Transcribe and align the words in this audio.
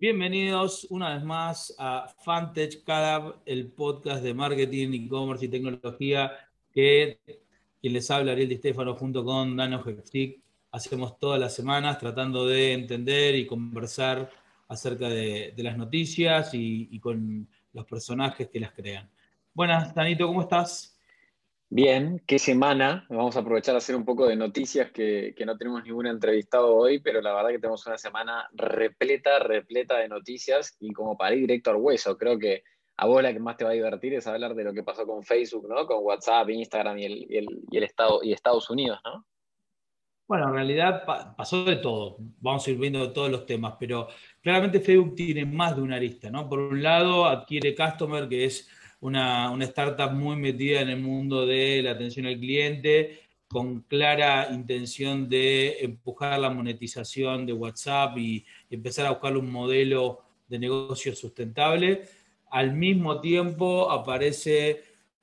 Bienvenidos 0.00 0.86
una 0.90 1.14
vez 1.14 1.24
más 1.24 1.74
a 1.76 2.06
Fantech 2.24 2.84
Calab, 2.84 3.42
el 3.44 3.72
podcast 3.72 4.22
de 4.22 4.32
marketing, 4.32 4.92
e-commerce 4.92 5.46
y 5.46 5.48
tecnología 5.48 6.30
que 6.72 7.18
quien 7.80 7.92
les 7.92 8.08
habla, 8.08 8.30
Ariel 8.30 8.48
Di 8.48 8.58
Stefano, 8.58 8.94
junto 8.94 9.24
con 9.24 9.56
Dano 9.56 9.82
Hextic, 9.84 10.40
hacemos 10.70 11.18
todas 11.18 11.40
las 11.40 11.52
semanas 11.52 11.98
tratando 11.98 12.46
de 12.46 12.74
entender 12.74 13.34
y 13.34 13.44
conversar 13.44 14.30
acerca 14.68 15.08
de, 15.08 15.52
las 15.56 15.76
noticias 15.76 16.54
y, 16.54 16.86
y, 16.92 17.00
con 17.00 17.48
los 17.72 17.84
personajes 17.84 18.48
que 18.50 18.60
las 18.60 18.70
crean. 18.70 19.10
Buenas, 19.52 19.92
Danito, 19.96 20.28
¿cómo 20.28 20.42
estás? 20.42 20.96
Bien, 21.70 22.22
qué 22.26 22.38
semana. 22.38 23.04
Vamos 23.10 23.36
a 23.36 23.40
aprovechar 23.40 23.74
a 23.74 23.78
hacer 23.78 23.94
un 23.94 24.06
poco 24.06 24.26
de 24.26 24.36
noticias 24.36 24.90
que, 24.90 25.34
no 25.44 25.58
tenemos 25.58 25.84
ningún 25.84 26.06
entrevistado 26.06 26.74
hoy, 26.74 26.98
pero 26.98 27.20
la 27.20 27.34
verdad 27.34 27.50
que 27.50 27.58
tenemos 27.58 27.86
una 27.86 27.98
semana 27.98 28.48
repleta, 28.54 29.38
repleta 29.38 29.98
de 29.98 30.08
noticias 30.08 30.76
y 30.80 30.92
como 30.92 31.18
para 31.18 31.34
ir 31.34 31.42
directo 31.42 31.70
al 31.70 31.76
hueso, 31.76 32.16
creo 32.16 32.38
que 32.38 32.62
a 32.96 33.06
vos 33.06 33.22
la 33.22 33.34
que 33.34 33.38
más 33.38 33.58
te 33.58 33.64
va 33.64 33.70
a 33.70 33.74
divertir 33.74 34.14
es 34.14 34.26
hablar 34.26 34.54
de 34.54 34.64
lo 34.64 34.72
que 34.72 34.82
pasó 34.82 35.06
con 35.06 35.22
Facebook, 35.22 35.68
¿no? 35.68 35.86
Con 35.86 36.02
WhatsApp, 36.02 36.48
Instagram 36.48 36.98
y 36.98 37.04
el, 37.04 37.58
el, 37.70 37.82
Estado, 37.82 38.20
y 38.22 38.32
Estados 38.32 38.70
Unidos, 38.70 38.98
¿no? 39.04 39.26
Bueno, 40.26 40.48
en 40.48 40.54
realidad 40.54 41.04
pasó 41.36 41.64
de 41.64 41.76
todo. 41.76 42.16
Vamos 42.40 42.66
a 42.66 42.70
ir 42.70 42.78
viendo 42.78 43.12
todos 43.12 43.30
los 43.30 43.44
temas, 43.44 43.74
pero 43.78 44.08
claramente 44.40 44.80
Facebook 44.80 45.14
tiene 45.14 45.44
más 45.44 45.76
de 45.76 45.82
una 45.82 45.96
arista, 45.96 46.30
¿no? 46.30 46.48
Por 46.48 46.60
un 46.60 46.82
lado, 46.82 47.26
adquiere 47.26 47.74
Customer, 47.74 48.26
que 48.26 48.46
es 48.46 48.68
una, 49.00 49.56
startup 49.64 50.12
muy 50.12 50.36
metida 50.36 50.80
en 50.80 50.90
el 50.90 51.00
mundo 51.00 51.46
de 51.46 51.82
la 51.82 51.92
atención 51.92 52.26
al 52.26 52.38
cliente, 52.38 53.20
con 53.46 53.80
clara 53.82 54.48
intención 54.52 55.28
de 55.28 55.78
empujar 55.80 56.38
la 56.38 56.50
monetización 56.50 57.46
de 57.46 57.52
WhatsApp 57.52 58.18
y 58.18 58.44
empezar 58.68 59.06
a 59.06 59.10
buscar 59.10 59.36
un 59.36 59.50
modelo 59.50 60.20
de 60.48 60.58
negocio 60.58 61.14
sustentable. 61.14 62.02
Al 62.50 62.74
mismo 62.74 63.20
tiempo 63.20 63.90
aparece 63.90 64.82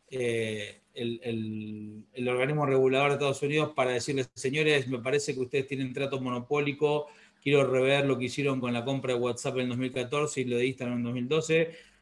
eh, 0.09 0.81
el, 0.93 2.05
el, 2.13 2.27
organismo 2.27 2.65
regulador 2.65 3.09
de 3.09 3.15
Estados 3.15 3.41
Unidos 3.43 3.73
para 3.75 3.91
decirles, 3.91 4.29
señores, 4.33 4.87
me 4.87 4.99
parece 4.99 5.33
que 5.33 5.41
ustedes 5.41 5.67
tienen 5.67 5.93
trato 5.93 6.19
monopólico, 6.21 7.07
quiero 7.41 7.69
rever 7.69 8.05
lo 8.05 8.17
que 8.17 8.25
hicieron 8.25 8.59
con 8.59 8.73
la 8.73 8.85
compra 8.85 9.13
de 9.13 9.19
WhatsApp 9.19 9.57
en 9.57 9.69
2014 9.69 10.41
y 10.41 10.45
lo 10.45 10.57
de 10.57 10.67
Instagram 10.67 10.97
en 10.97 11.03
2012 11.03 11.94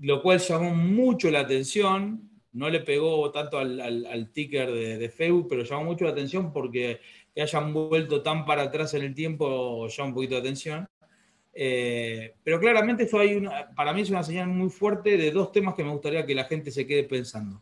lo 0.00 0.22
cual 0.22 0.38
llamó 0.38 0.74
mucho 0.74 1.30
la 1.30 1.40
atención. 1.40 2.30
No 2.52 2.70
le 2.70 2.80
pegó 2.80 3.30
tanto 3.30 3.58
al, 3.58 4.30
ticker 4.32 4.70
de, 4.70 5.08
Facebook, 5.10 5.48
pero 5.50 5.62
llamó 5.64 5.84
mucho 5.84 6.04
la 6.04 6.12
atención 6.12 6.52
porque 6.52 7.00
que 7.34 7.42
hayan 7.42 7.72
vuelto 7.72 8.22
tan 8.22 8.44
para 8.44 8.62
atrás 8.62 8.94
en 8.94 9.02
el 9.02 9.14
tiempo 9.14 9.86
llama 9.88 10.08
un 10.08 10.14
poquito 10.14 10.34
de 10.34 10.40
atención. 10.40 10.88
Eh, 11.52 12.34
pero 12.42 12.58
claramente 12.60 13.04
esto 13.04 13.18
hay 13.18 13.34
una, 13.34 13.68
para 13.74 13.92
mí 13.92 14.02
es 14.02 14.10
una 14.10 14.22
señal 14.22 14.48
muy 14.48 14.70
fuerte 14.70 15.16
de 15.16 15.30
dos 15.30 15.52
temas 15.52 15.74
que 15.74 15.84
me 15.84 15.90
gustaría 15.90 16.24
que 16.24 16.34
la 16.34 16.44
gente 16.44 16.70
se 16.70 16.86
quede 16.86 17.04
pensando. 17.04 17.60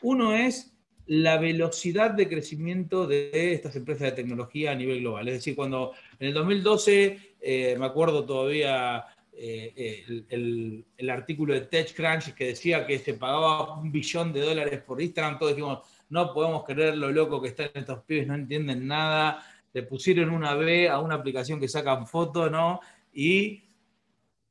Uno 0.00 0.34
es 0.34 0.72
la 1.06 1.38
velocidad 1.38 2.12
de 2.12 2.28
crecimiento 2.28 3.06
de 3.06 3.52
estas 3.52 3.76
empresas 3.76 4.10
de 4.10 4.22
tecnología 4.22 4.72
a 4.72 4.74
nivel 4.74 5.00
global. 5.00 5.28
Es 5.28 5.34
decir, 5.34 5.56
cuando 5.56 5.92
en 6.18 6.28
el 6.28 6.34
2012, 6.34 7.34
eh, 7.40 7.76
me 7.78 7.86
acuerdo 7.86 8.24
todavía 8.24 9.04
eh, 9.34 10.24
el, 10.28 11.10
artículo 11.10 11.54
de 11.54 11.62
TechCrunch 11.62 12.34
que 12.34 12.48
decía 12.48 12.86
que 12.86 12.98
se 12.98 13.14
pagaba 13.14 13.78
un 13.78 13.90
billón 13.90 14.32
de 14.32 14.40
dólares 14.40 14.80
por 14.82 15.00
Instagram, 15.00 15.38
todos 15.38 15.56
dijimos, 15.56 15.80
no 16.10 16.32
podemos 16.34 16.64
creer 16.64 16.96
lo 16.96 17.10
loco 17.10 17.40
que 17.40 17.48
están 17.48 17.70
estos 17.74 18.02
pibes, 18.04 18.26
no 18.26 18.34
entienden 18.34 18.86
nada, 18.86 19.44
le 19.72 19.82
pusieron 19.84 20.30
una 20.30 20.54
B 20.54 20.88
a 20.88 21.00
una 21.00 21.14
aplicación 21.14 21.58
que 21.58 21.68
sacan 21.68 22.06
fotos, 22.06 22.50
¿no? 22.50 22.80
Y 23.12 23.64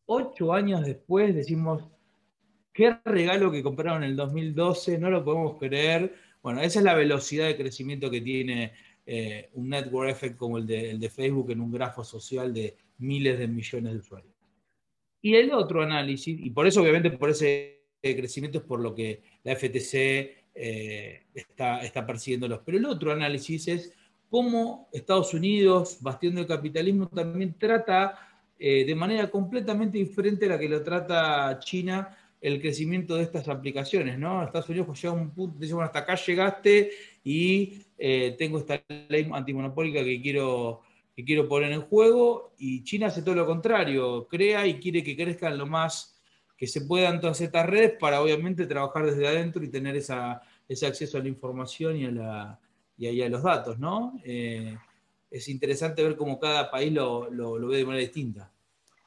ocho 0.07 0.53
años 0.53 0.83
después 0.83 1.35
decimos, 1.35 1.83
qué 2.73 2.97
regalo 3.05 3.51
que 3.51 3.63
compraron 3.63 4.03
en 4.03 4.11
el 4.11 4.15
2012, 4.15 4.97
no 4.97 5.09
lo 5.09 5.23
podemos 5.23 5.57
creer. 5.57 6.15
Bueno, 6.41 6.61
esa 6.61 6.79
es 6.79 6.85
la 6.85 6.95
velocidad 6.95 7.45
de 7.45 7.57
crecimiento 7.57 8.09
que 8.09 8.21
tiene 8.21 8.73
eh, 9.05 9.49
un 9.53 9.69
network 9.69 10.09
effect 10.09 10.37
como 10.37 10.57
el 10.57 10.65
de, 10.65 10.91
el 10.91 10.99
de 10.99 11.09
Facebook 11.09 11.51
en 11.51 11.61
un 11.61 11.71
grafo 11.71 12.03
social 12.03 12.53
de 12.53 12.75
miles 12.97 13.37
de 13.37 13.47
millones 13.47 13.93
de 13.93 13.99
usuarios. 13.99 14.30
Y 15.21 15.35
el 15.35 15.51
otro 15.53 15.81
análisis, 15.83 16.39
y 16.39 16.49
por 16.49 16.67
eso 16.67 16.81
obviamente 16.81 17.11
por 17.11 17.29
ese 17.29 17.81
crecimiento 18.01 18.57
es 18.59 18.63
por 18.63 18.79
lo 18.79 18.95
que 18.95 19.21
la 19.43 19.55
FTC 19.55 19.93
eh, 20.53 21.23
está, 21.33 21.81
está 21.81 22.05
persiguiéndolos, 22.05 22.61
pero 22.65 22.77
el 22.77 22.85
otro 22.85 23.11
análisis 23.11 23.67
es 23.67 23.93
cómo 24.29 24.89
Estados 24.91 25.33
Unidos, 25.33 25.97
bastión 26.01 26.35
del 26.35 26.47
capitalismo, 26.47 27.07
también 27.07 27.55
trata 27.57 28.17
eh, 28.57 28.85
de 28.85 28.95
manera 28.95 29.29
completamente 29.29 29.97
diferente 29.97 30.45
a 30.45 30.49
la 30.49 30.59
que 30.59 30.69
lo 30.69 30.83
trata 30.83 31.59
China 31.59 32.17
el 32.39 32.59
crecimiento 32.59 33.15
de 33.15 33.23
estas 33.23 33.47
aplicaciones, 33.47 34.17
¿no? 34.17 34.43
Estados 34.43 34.67
Unidos 34.69 34.87
pues, 34.87 35.01
llega 35.01 35.13
a 35.13 35.17
un 35.17 35.29
punto, 35.29 35.59
dice, 35.59 35.73
bueno, 35.73 35.85
hasta 35.85 35.99
acá 35.99 36.15
llegaste 36.15 36.91
y 37.23 37.83
eh, 37.97 38.35
tengo 38.37 38.57
esta 38.57 38.81
ley 39.09 39.29
antimonopólica 39.31 40.03
que 40.03 40.21
quiero 40.21 40.81
quiero 41.25 41.47
poner 41.47 41.71
en 41.71 41.81
juego 41.81 42.53
y 42.57 42.83
China 42.83 43.07
hace 43.07 43.21
todo 43.21 43.35
lo 43.35 43.45
contrario, 43.45 44.27
crea 44.27 44.65
y 44.67 44.79
quiere 44.79 45.03
que 45.03 45.15
crezcan 45.15 45.57
lo 45.57 45.65
más 45.65 46.19
que 46.57 46.67
se 46.67 46.81
puedan 46.81 47.19
todas 47.19 47.41
estas 47.41 47.65
redes 47.65 47.93
para 47.99 48.21
obviamente 48.21 48.67
trabajar 48.67 49.05
desde 49.05 49.27
adentro 49.27 49.63
y 49.63 49.69
tener 49.69 49.95
esa, 49.95 50.41
ese 50.69 50.85
acceso 50.85 51.17
a 51.17 51.21
la 51.21 51.27
información 51.27 51.97
y 51.97 52.05
a, 52.05 52.11
la, 52.11 52.59
y 52.97 53.21
a, 53.21 53.29
los 53.29 53.41
datos, 53.41 53.79
¿no? 53.79 54.19
Eh, 54.23 54.77
es 55.31 55.49
interesante 55.49 56.03
ver 56.03 56.15
cómo 56.15 56.39
cada 56.39 56.69
país 56.69 56.93
lo, 56.93 57.31
lo, 57.31 57.67
ve 57.67 57.77
de 57.77 57.85
manera 57.85 58.01
distinta. 58.01 58.51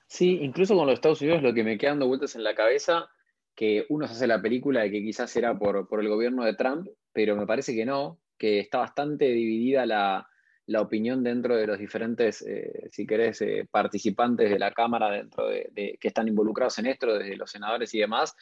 Sí, 0.06 0.40
incluso 0.42 0.74
con 0.74 0.86
los 0.86 0.94
Estados 0.94 1.20
Unidos 1.22 1.42
lo 1.42 1.54
que 1.54 1.62
me 1.62 1.78
queda 1.78 1.90
dando 1.90 2.08
vueltas 2.08 2.34
en 2.34 2.42
la 2.42 2.56
cabeza, 2.56 3.08
que 3.54 3.86
uno 3.88 4.08
se 4.08 4.14
hace 4.14 4.26
la 4.26 4.42
película 4.42 4.82
de 4.82 4.90
que 4.90 5.02
quizás 5.02 5.36
era 5.36 5.56
por, 5.56 5.86
por 5.86 6.00
el 6.00 6.08
gobierno 6.08 6.44
de 6.44 6.54
Trump, 6.54 6.88
pero 7.12 7.36
me 7.36 7.46
parece 7.46 7.74
que 7.74 7.86
no, 7.86 8.18
que 8.36 8.58
está 8.58 8.78
bastante 8.78 9.26
dividida 9.26 9.86
la, 9.86 10.26
la 10.66 10.80
opinión 10.80 11.22
dentro 11.22 11.56
de 11.56 11.66
los 11.66 11.78
diferentes, 11.78 12.42
eh, 12.42 12.88
si 12.90 13.06
querés, 13.06 13.40
eh, 13.42 13.68
participantes 13.70 14.50
de 14.50 14.58
la 14.58 14.72
Cámara 14.72 15.10
dentro 15.10 15.48
de, 15.48 15.98
que 16.00 16.08
están 16.08 16.28
involucrados 16.28 16.78
en 16.78 16.86
esto, 16.86 17.18
desde 17.18 17.36
los 17.36 17.50
senadores 17.50 17.92
y 17.94 17.98
demás, 17.98 18.34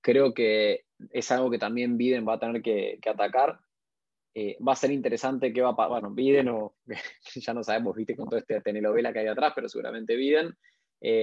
creo 0.00 0.34
que 0.34 0.84
es 1.10 1.30
algo 1.30 1.50
que 1.50 1.58
también 1.58 1.96
Biden 1.96 2.26
va 2.28 2.34
a 2.34 2.38
tener 2.38 2.62
que, 2.62 2.98
atacar. 3.06 3.60
Eh, 4.34 4.56
va 4.66 4.74
a 4.74 4.76
ser 4.76 4.92
interesante 4.92 5.52
qué 5.52 5.62
va 5.62 5.70
a 5.70 5.76
pasar. 5.76 5.90
Bueno, 5.90 6.10
Biden 6.10 6.48
o 6.48 6.76
ya 7.34 7.54
no 7.54 7.64
sabemos, 7.64 7.96
viste, 7.96 8.14
con 8.14 8.28
toda 8.28 8.40
esta 8.40 8.60
telenovela 8.60 9.12
que 9.12 9.20
hay 9.20 9.26
atrás, 9.26 9.52
pero 9.54 9.68
seguramente 9.68 10.16
Biden. 10.16 10.54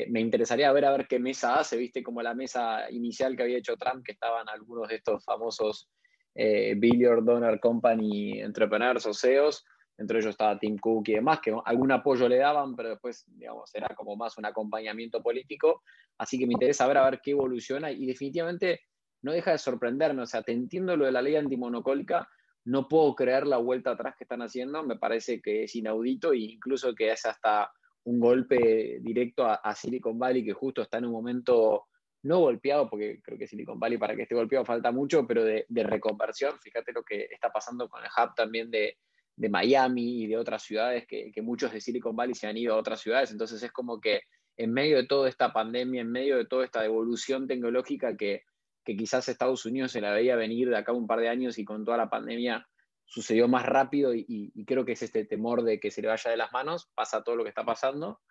me 0.09 0.19
interesaría 0.19 0.71
ver 0.71 0.85
a 0.85 0.91
ver 0.91 1.07
qué 1.07 1.19
mesa 1.19 1.59
hace, 1.59 1.77
viste, 1.77 2.01
como 2.01 2.23
la 2.23 2.33
mesa 2.33 2.89
inicial 2.89 3.35
que 3.37 3.43
había 3.43 3.59
hecho 3.59 3.77
Trump, 3.77 4.03
que 4.03 4.13
estaban 4.13 4.49
algunos 4.49 4.89
de 4.89 4.95
estos 4.95 5.23
famosos 5.23 5.87
Billion 6.35 7.25
Donor 7.25 7.59
Company 7.59 8.41
entrepreneurs 8.41 9.07
o 9.07 9.13
CEOs 9.13 9.65
entre 9.97 10.19
ellos 10.19 10.31
estaba 10.31 10.59
Tim 10.59 10.77
Cook 10.77 11.09
y 11.09 11.13
demás, 11.13 11.39
que 11.41 11.55
algún 11.65 11.91
apoyo 11.91 12.29
le 12.29 12.37
daban, 12.37 12.75
pero 12.75 12.89
después, 12.89 13.25
digamos, 13.27 13.73
era 13.73 13.87
como 13.95 14.15
más 14.15 14.37
un 14.37 14.45
acompañamiento 14.45 15.23
político. 15.23 15.81
Así 16.17 16.37
que 16.37 16.45
me 16.45 16.53
interesa 16.53 16.87
ver 16.87 16.97
a 16.97 17.09
ver 17.09 17.19
qué 17.21 17.31
evoluciona 17.31 17.91
y 17.91 18.05
definitivamente 18.05 18.81
no 19.23 19.31
deja 19.31 19.51
de 19.51 19.57
sorprenderme. 19.57 20.21
O 20.21 20.27
sea, 20.27 20.43
te 20.43 20.51
entiendo 20.51 20.95
lo 20.95 21.05
de 21.05 21.11
la 21.11 21.21
ley 21.21 21.35
antimonocólica, 21.35 22.29
no 22.65 22.87
puedo 22.87 23.15
creer 23.15 23.47
la 23.47 23.57
vuelta 23.57 23.91
atrás 23.91 24.15
que 24.17 24.23
están 24.23 24.41
haciendo, 24.41 24.83
me 24.83 24.97
parece 24.97 25.41
que 25.41 25.63
es 25.63 25.75
inaudito 25.75 26.33
e 26.33 26.39
incluso 26.39 26.93
que 26.93 27.11
es 27.11 27.25
hasta 27.25 27.71
un 28.03 28.19
golpe 28.19 28.99
directo 29.01 29.45
a, 29.45 29.73
Silicon 29.75 30.19
Valley, 30.19 30.45
que 30.45 30.53
justo 30.53 30.81
está 30.81 30.97
en 30.97 31.05
un 31.05 31.11
momento 31.11 31.85
no 32.23 32.39
golpeado, 32.39 32.89
porque 32.89 33.19
creo 33.21 33.37
que 33.37 33.47
Silicon 33.47 33.79
Valley 33.79 33.97
para 33.97 34.15
que 34.15 34.23
esté 34.23 34.35
golpeado 34.35 34.65
falta 34.65 34.91
mucho, 34.91 35.25
pero 35.25 35.43
de, 35.43 35.65
de 35.67 35.83
reconversión. 35.83 36.57
Fíjate 36.59 36.93
lo 36.93 37.03
que 37.03 37.27
está 37.31 37.49
pasando 37.49 37.89
con 37.89 38.03
el 38.03 38.09
hub 38.09 38.33
también 38.35 38.69
de, 38.69 38.97
de 39.37 39.49
Miami 39.49 40.23
y 40.23 40.27
de 40.27 40.35
otras 40.35 40.63
ciudades, 40.63 41.05
que, 41.07 41.31
muchos 41.41 41.71
de 41.71 41.79
Silicon 41.79 42.15
Valley 42.15 42.33
se 42.33 42.47
han 42.47 42.57
ido 42.57 42.73
a 42.73 42.77
otras 42.77 42.99
ciudades. 42.99 43.31
Entonces 43.31 43.61
es 43.61 43.71
como 43.71 44.01
que 44.01 44.21
en 44.57 44.73
medio 44.73 44.97
de 44.97 45.05
toda 45.05 45.29
esta 45.29 45.53
pandemia, 45.53 46.01
en 46.01 46.11
medio 46.11 46.37
de 46.37 46.45
toda 46.45 46.65
esta 46.65 46.83
evolución 46.83 47.47
tecnológica 47.47 48.17
que, 48.17 48.43
quizás 48.83 49.27
Estados 49.27 49.65
Unidos 49.65 49.91
se 49.91 50.01
la 50.01 50.11
veía 50.11 50.35
venir 50.37 50.69
de 50.69 50.77
acá 50.77 50.93
un 50.93 51.07
par 51.07 51.19
de 51.19 51.27
años 51.27 51.59
y 51.59 51.65
con 51.65 51.83
toda 51.83 51.97
la 51.97 52.09
pandemia 52.09 52.67
sucedió 53.05 53.47
más 53.49 53.65
rápido 53.65 54.13
y, 54.15 54.51
creo 54.65 54.85
que 54.85 54.93
es 54.93 55.01
este 55.03 55.25
temor 55.25 55.63
de 55.63 55.79
que 55.79 55.91
se 55.91 56.01
le 56.01 56.07
vaya 56.07 56.31
de 56.31 56.37
las 56.37 56.51
manos, 56.51 56.89
pasa 56.95 57.21
todo 57.21 57.35
lo 57.35 57.43
que 57.43 57.49
está 57.49 57.63
pasando. 57.63 58.21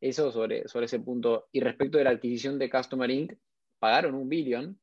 Eso 0.00 0.32
sobre, 0.32 0.66
sobre 0.66 0.86
ese 0.86 0.98
punto. 0.98 1.48
Y 1.52 1.60
respecto 1.60 1.98
de 1.98 2.04
la 2.04 2.10
adquisición 2.10 2.58
de 2.58 2.70
Customer 2.70 3.10
Inc., 3.10 3.34
pagaron 3.78 4.14
un 4.14 4.28
billón 4.28 4.80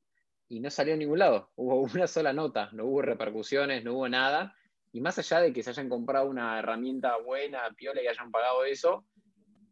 y 0.47 0.59
no 0.59 0.69
salió 0.69 0.93
a 0.93 0.97
ningún 0.97 1.19
lado. 1.19 1.51
Hubo 1.55 1.81
una 1.81 2.07
sola 2.07 2.31
nota, 2.31 2.69
no 2.71 2.85
hubo 2.85 3.01
repercusiones, 3.01 3.83
no 3.83 3.95
hubo 3.95 4.07
nada. 4.07 4.55
Y 4.95 5.01
más 5.01 5.19
allá 5.19 5.41
de 5.41 5.51
que 5.51 5.61
se 5.61 5.71
hayan 5.71 5.89
comprado 5.89 6.29
una 6.29 6.57
herramienta 6.57 7.17
buena, 7.17 7.59
piola 7.75 8.01
y 8.01 8.07
hayan 8.07 8.31
pagado 8.31 8.63
eso, 8.63 9.03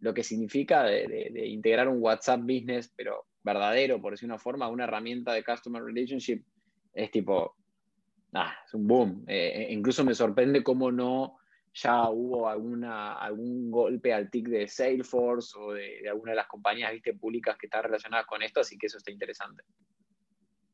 lo 0.02 0.14
que 0.14 0.22
significa 0.22 0.84
de, 0.84 1.48
integrar 1.48 1.88
un 1.88 2.02
WhatsApp 2.02 2.42
business, 2.42 2.92
pero 2.94 3.25
verdadero, 3.42 4.02
por 4.02 4.12
decir 4.12 4.28
una 4.28 4.38
forma, 4.38 4.68
una 4.68 4.84
herramienta 4.84 5.31
de 5.31 5.46
customer 5.46 5.81
relationship, 5.81 6.44
es 6.94 7.10
tipo, 7.10 7.56
ah, 8.34 8.54
es 8.66 8.74
un 8.74 8.86
boom. 8.86 9.24
Eh, 9.25 9.54
eh, 9.56 9.68
incluso 9.72 10.04
me 10.04 10.14
sorprende 10.14 10.62
cómo 10.62 10.92
no 10.92 11.38
ya 11.74 12.10
hubo 12.10 12.50
alguna, 12.50 13.14
algún 13.14 13.72
golpe 13.72 14.14
al 14.14 14.30
TIC 14.30 14.50
de 14.50 14.68
Salesforce 14.68 15.58
o 15.58 15.72
de, 15.72 16.02
alguna 16.10 16.31
de 16.31 16.38
las 16.38 16.48
compañías 16.48 16.92
¿viste, 16.92 17.14
públicas 17.14 17.56
que 17.58 17.68
están 17.68 17.84
relacionadas 17.84 18.25
con 18.25 18.44
esto, 18.44 18.60
así 18.60 18.78
que 18.78 18.88
eso 18.88 18.98
está 18.98 19.10
interesante. 19.10 19.64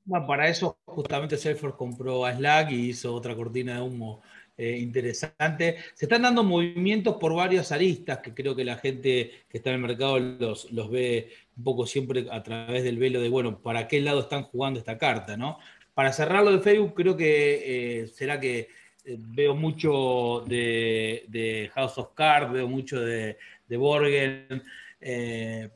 Bueno, 0.05 0.25
para 0.25 0.47
eso 0.47 0.79
justamente 0.85 1.37
Salesforce 1.37 1.77
compró 1.77 2.25
a 2.25 2.33
Slack 2.33 2.71
y 2.71 2.89
hizo 2.89 3.13
otra 3.13 3.35
cortina 3.35 3.75
de 3.75 3.81
humo 3.81 4.23
eh, 4.59 4.77
interesante. 4.77 5.77
Se 5.93 6.05
están 6.05 6.23
dando 6.23 6.43
movimientos 6.43 7.15
por 7.15 7.33
varias 7.33 7.71
aristas 7.71 8.17
que 8.19 8.33
creo 8.33 8.55
que 8.55 8.65
la 8.65 8.77
gente 8.77 9.45
que 9.49 9.57
está 9.57 9.69
en 9.69 9.77
el 9.77 9.81
mercado 9.81 10.19
los, 10.19 10.71
los 10.71 10.91
ve 10.91 11.29
un 11.57 11.63
poco 11.63 11.87
siempre 11.87 12.27
a 12.29 12.43
través 12.43 12.83
del 12.83 12.97
velo 12.97 13.21
de, 13.21 13.29
bueno, 13.29 13.61
¿para 13.61 13.87
qué 13.87 14.01
lado 14.01 14.19
están 14.19 14.43
jugando 14.43 14.79
esta 14.79 14.97
carta? 14.97 15.37
¿no? 15.37 15.59
Para 15.93 16.13
cerrarlo 16.13 16.51
de 16.51 16.59
Facebook, 16.59 16.93
creo 16.93 17.17
que 17.17 18.01
eh, 18.01 18.07
será 18.07 18.39
que 18.39 18.69
eh, 19.05 19.17
veo 19.17 19.55
mucho 19.55 20.45
de, 20.47 21.69
House 21.73 21.97
of 21.97 22.13
Cards, 22.13 22.51
veo 22.51 22.67
mucho 22.67 23.01
de, 23.01 23.37
Borgen. 23.69 24.63
Eh, 25.01 25.69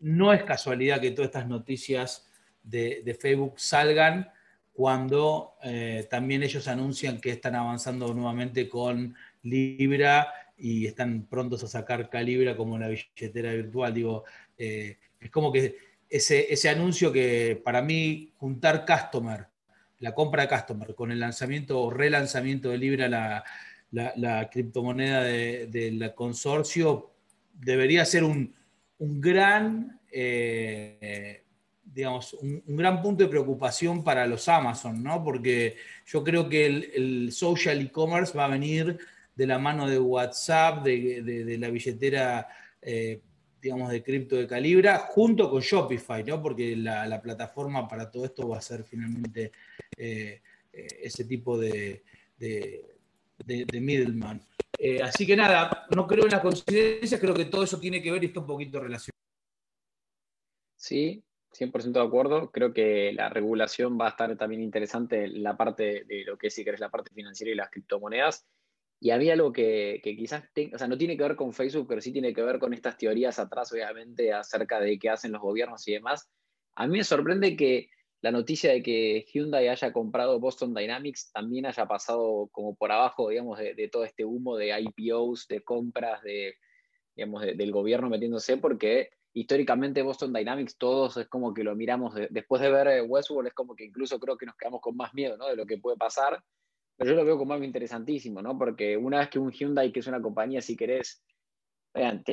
no 0.00 0.32
es 0.32 0.42
casualidad 0.42 1.00
que 1.00 1.10
todas 1.10 1.28
estas 1.28 1.46
noticias 1.46 2.28
de, 2.62 3.16
Facebook 3.20 3.54
salgan 3.60 4.28
cuando 4.74 5.54
eh, 5.62 6.06
también 6.10 6.42
ellos 6.42 6.68
anuncian 6.68 7.20
que 7.20 7.30
están 7.30 7.54
avanzando 7.54 8.12
nuevamente 8.12 8.68
con 8.68 9.14
Libra 9.42 10.32
y 10.58 10.86
están 10.86 11.26
prontos 11.26 11.64
a 11.64 11.68
sacar 11.68 12.10
Calibra 12.10 12.56
como 12.56 12.78
la 12.78 12.88
billetera 12.88 13.52
virtual. 13.54 13.94
Digo, 13.94 14.24
es 14.58 15.30
como 15.30 15.50
que 15.50 15.76
ese, 16.10 16.52
ese 16.52 16.68
anuncio 16.68 17.10
que 17.10 17.60
para 17.64 17.80
mí 17.80 18.32
juntar 18.36 18.84
customer 18.84 19.46
la 20.04 20.14
compra 20.14 20.42
de 20.42 20.48
Customer 20.48 20.94
con 20.94 21.10
el 21.10 21.20
lanzamiento 21.20 21.80
o 21.80 21.90
relanzamiento 21.90 22.68
de 22.68 22.76
Libra, 22.78 23.08
la, 23.90 24.50
criptomoneda 24.50 25.22
del 25.22 26.12
consorcio, 26.14 27.12
debería 27.54 28.04
ser 28.04 28.24
un, 28.24 28.54
gran, 28.98 30.00
eh, 30.12 31.43
digamos, 31.94 32.34
un, 32.34 32.62
gran 32.66 33.00
punto 33.00 33.24
de 33.24 33.30
preocupación 33.30 34.02
para 34.02 34.26
los 34.26 34.48
Amazon, 34.48 35.02
¿no? 35.02 35.22
Porque 35.22 35.76
yo 36.06 36.24
creo 36.24 36.48
que 36.48 36.66
el, 36.66 37.32
social 37.32 37.80
e-commerce 37.80 38.36
va 38.36 38.46
a 38.46 38.48
venir 38.48 38.98
de 39.34 39.46
la 39.46 39.58
mano 39.58 39.88
de 39.88 39.98
WhatsApp, 39.98 40.84
de, 40.84 41.56
la 41.58 41.70
billetera. 41.70 42.48
Eh, 42.82 43.20
digamos, 43.64 43.90
de 43.90 44.02
cripto 44.02 44.36
de 44.36 44.46
Calibra, 44.46 44.98
junto 44.98 45.50
con 45.50 45.62
Shopify, 45.62 46.22
¿no? 46.22 46.40
Porque 46.42 46.76
la, 46.76 47.20
plataforma 47.22 47.88
para 47.88 48.10
todo 48.10 48.26
esto 48.26 48.46
va 48.46 48.58
a 48.58 48.60
ser 48.60 48.84
finalmente 48.84 49.52
eh, 49.96 50.42
eh, 50.70 50.86
ese 51.02 51.24
tipo 51.24 51.58
de, 51.58 52.04
middleman. 53.48 54.42
Eh, 54.78 55.00
así 55.02 55.26
que 55.26 55.34
nada, 55.34 55.86
no 55.96 56.06
creo 56.06 56.24
en 56.24 56.32
las 56.32 56.42
coincidencias, 56.42 57.18
creo 57.18 57.32
que 57.32 57.46
todo 57.46 57.64
eso 57.64 57.80
tiene 57.80 58.02
que 58.02 58.12
ver 58.12 58.22
y 58.22 58.26
está 58.26 58.40
un 58.40 58.46
poquito 58.46 58.80
relacionado. 58.80 59.14
Sí, 60.76 61.24
100% 61.54 61.92
de 61.92 62.06
acuerdo. 62.06 62.50
Creo 62.50 62.72
que 62.72 63.12
la 63.12 63.28
regulación 63.28 63.98
va 64.00 64.06
a 64.06 64.10
estar 64.10 64.36
también 64.36 64.62
interesante 64.62 65.24
en 65.24 65.42
la 65.42 65.56
parte 65.56 66.04
de 66.04 66.24
lo 66.24 66.36
que 66.36 66.48
es, 66.48 66.54
si 66.54 66.64
querés, 66.64 66.80
la 66.80 66.90
parte 66.90 67.12
financiera 67.14 67.52
y 67.52 67.56
las 67.56 67.70
criptomonedas. 67.70 68.46
Y 69.00 69.10
había 69.10 69.34
algo 69.34 69.52
que, 69.52 70.00
quizás, 70.02 70.44
o 70.72 70.78
sea, 70.78 70.88
no 70.88 70.96
tiene 70.96 71.16
que 71.16 71.22
ver 71.22 71.36
con 71.36 71.52
Facebook, 71.52 71.86
pero 71.88 72.00
sí 72.00 72.12
tiene 72.12 72.32
que 72.32 72.42
ver 72.42 72.58
con 72.58 72.72
estas 72.72 72.96
teorías 72.96 73.38
atrás, 73.38 73.72
obviamente, 73.72 74.32
acerca 74.32 74.80
de 74.80 74.98
qué 74.98 75.10
hacen 75.10 75.32
los 75.32 75.42
gobiernos 75.42 75.86
y 75.88 75.92
demás. 75.92 76.30
A 76.74 76.86
mí 76.86 76.98
me 76.98 77.04
sorprende 77.04 77.56
que 77.56 77.88
la 78.22 78.30
noticia 78.30 78.72
de 78.72 78.82
que 78.82 79.26
Hyundai 79.30 79.68
haya 79.68 79.92
comprado 79.92 80.40
Boston 80.40 80.72
Dynamics 80.72 81.30
también 81.32 81.66
haya 81.66 81.86
pasado 81.86 82.48
como 82.52 82.74
por 82.74 82.90
abajo, 82.90 83.28
digamos, 83.28 83.58
de, 83.58 83.88
todo 83.92 84.04
este 84.04 84.24
humo 84.24 84.56
de 84.56 84.80
IPOs, 84.80 85.46
de 85.48 85.60
compras, 85.62 86.22
de, 86.22 86.54
digamos, 87.14 87.42
del 87.42 87.70
gobierno 87.70 88.08
metiéndose, 88.08 88.56
porque 88.56 89.10
históricamente 89.34 90.02
Boston 90.02 90.32
Dynamics 90.32 90.78
todos 90.78 91.18
es 91.18 91.28
como 91.28 91.52
que 91.52 91.64
lo 91.64 91.74
miramos, 91.76 92.14
después 92.30 92.62
de 92.62 92.70
ver 92.70 93.04
Westworld 93.06 93.48
es 93.48 93.54
como 93.54 93.76
que 93.76 93.84
incluso 93.84 94.18
creo 94.18 94.36
que 94.36 94.46
nos 94.46 94.56
quedamos 94.56 94.80
con 94.80 94.96
más 94.96 95.12
miedo, 95.12 95.36
¿no? 95.36 95.48
De 95.48 95.56
lo 95.56 95.66
que 95.66 95.78
puede 95.78 95.96
pasar 95.96 96.42
pero 96.96 97.10
yo 97.10 97.16
lo 97.16 97.24
veo 97.24 97.38
como 97.38 97.52
algo 97.52 97.64
interesantísimo, 97.64 98.40
¿no? 98.40 98.56
Porque 98.56 98.96
una 98.96 99.18
vez 99.18 99.28
que 99.28 99.38
un 99.38 99.50
Hyundai, 99.50 99.92
que 99.92 100.00
es 100.00 100.06
una 100.06 100.22
compañía, 100.22 100.60
si 100.60 100.76
querés, 100.76 101.24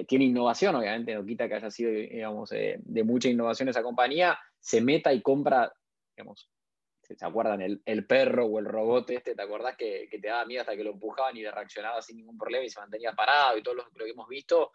tiene 0.07 0.25
innovación, 0.25 0.75
obviamente, 0.75 1.13
no 1.13 1.25
quita 1.25 1.47
que 1.47 1.55
haya 1.55 1.71
sido, 1.71 1.91
digamos, 1.91 2.51
eh, 2.51 2.77
de 2.79 3.03
mucha 3.03 3.29
innovación 3.29 3.69
esa 3.69 3.83
compañía, 3.83 4.37
se 4.59 4.81
meta 4.81 5.13
y 5.13 5.21
compra, 5.21 5.71
digamos, 6.15 6.49
¿se 7.01 7.25
acuerdan? 7.25 7.61
El, 7.61 7.81
el 7.85 8.05
perro 8.05 8.45
o 8.45 8.59
el 8.59 8.65
robot 8.65 9.09
este, 9.09 9.35
¿te 9.35 9.41
acordás 9.41 9.75
que, 9.75 10.07
que, 10.09 10.19
te 10.19 10.27
daba 10.27 10.45
miedo 10.45 10.61
hasta 10.61 10.75
que 10.75 10.83
lo 10.83 10.91
empujaban 10.91 11.35
y 11.35 11.43
reaccionaba 11.43 12.01
sin 12.01 12.17
ningún 12.17 12.37
problema 12.37 12.63
y 12.63 12.69
se 12.69 12.79
mantenía 12.79 13.13
parado 13.13 13.57
y 13.57 13.63
todo 13.63 13.75
lo, 13.75 13.83
lo 13.93 14.05
que 14.05 14.11
hemos 14.11 14.27
visto? 14.27 14.71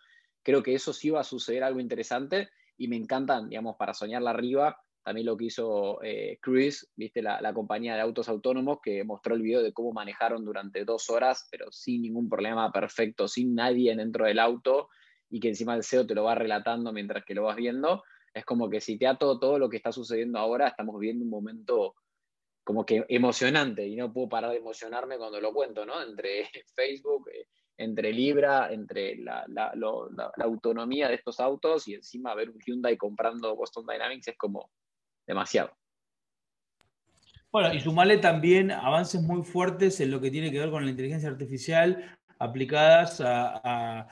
Creo 0.46 0.62
que 0.62 0.76
eso 0.76 0.92
sí 0.92 1.10
va 1.10 1.22
a 1.22 1.24
suceder 1.24 1.64
algo 1.64 1.80
interesante 1.80 2.50
y 2.76 2.86
me 2.86 2.94
encantan, 2.94 3.48
digamos, 3.48 3.74
para 3.76 3.92
soñarla 3.92 4.30
arriba, 4.30 4.80
también 5.02 5.26
lo 5.26 5.36
que 5.36 5.46
hizo 5.46 6.00
eh, 6.04 6.38
Cruise, 6.40 6.88
viste, 6.94 7.20
la, 7.20 7.52
compañía 7.52 7.96
de 7.96 8.00
autos 8.00 8.28
autónomos, 8.28 8.78
que 8.80 9.02
mostró 9.02 9.34
el 9.34 9.42
video 9.42 9.60
de 9.60 9.72
cómo 9.72 9.92
manejaron 9.92 10.44
durante 10.44 10.84
dos 10.84 11.10
horas, 11.10 11.48
pero 11.50 11.72
sin 11.72 12.02
ningún 12.02 12.28
problema, 12.28 12.70
perfecto, 12.70 13.26
sin 13.26 13.56
nadie 13.56 13.96
dentro 13.96 14.24
del 14.24 14.38
auto, 14.38 14.88
y 15.28 15.40
que 15.40 15.48
encima 15.48 15.74
el 15.74 15.82
CEO 15.82 16.06
te 16.06 16.14
lo 16.14 16.22
va 16.22 16.36
relatando 16.36 16.92
mientras 16.92 17.24
que 17.24 17.34
lo 17.34 17.42
vas 17.42 17.56
viendo. 17.56 18.04
Es 18.32 18.44
como 18.44 18.70
que 18.70 18.80
si 18.80 18.96
te 18.98 19.08
ato 19.08 19.40
todo 19.40 19.58
lo 19.58 19.68
que 19.68 19.78
está 19.78 19.90
sucediendo 19.90 20.38
ahora, 20.38 20.68
estamos 20.68 21.00
viendo 21.00 21.24
un 21.24 21.30
momento 21.30 21.96
como 22.62 22.86
que 22.86 23.04
emocionante, 23.08 23.84
y 23.84 23.96
no 23.96 24.12
puedo 24.12 24.28
parar 24.28 24.52
de 24.52 24.58
emocionarme 24.58 25.18
cuando 25.18 25.40
lo 25.40 25.52
cuento, 25.52 25.84
¿no? 25.84 26.00
Entre 26.00 26.48
Facebook, 26.76 27.30
eh, 27.30 27.48
entre 27.78 28.12
Libra, 28.12 28.72
entre 28.72 29.16
la, 29.16 29.46
autonomía 30.42 31.08
de 31.08 31.14
estos 31.14 31.40
autos 31.40 31.86
y 31.88 31.94
encima 31.94 32.34
ver 32.34 32.50
un 32.50 32.58
Hyundai 32.58 32.96
comprando 32.96 33.54
Boston 33.54 33.86
Dynamics 33.86 34.28
es 34.28 34.36
como 34.36 34.70
demasiado. 35.26 35.70
Bueno, 37.52 37.72
y 37.72 37.80
sumarle 37.80 38.18
también 38.18 38.70
avances 38.70 39.22
muy 39.22 39.42
fuertes 39.42 40.00
en 40.00 40.10
lo 40.10 40.20
que 40.20 40.30
tiene 40.30 40.50
que 40.50 40.58
ver 40.58 40.70
con 40.70 40.84
la 40.84 40.90
inteligencia 40.90 41.28
artificial 41.28 42.18
aplicadas 42.38 43.22
a, 43.24 44.08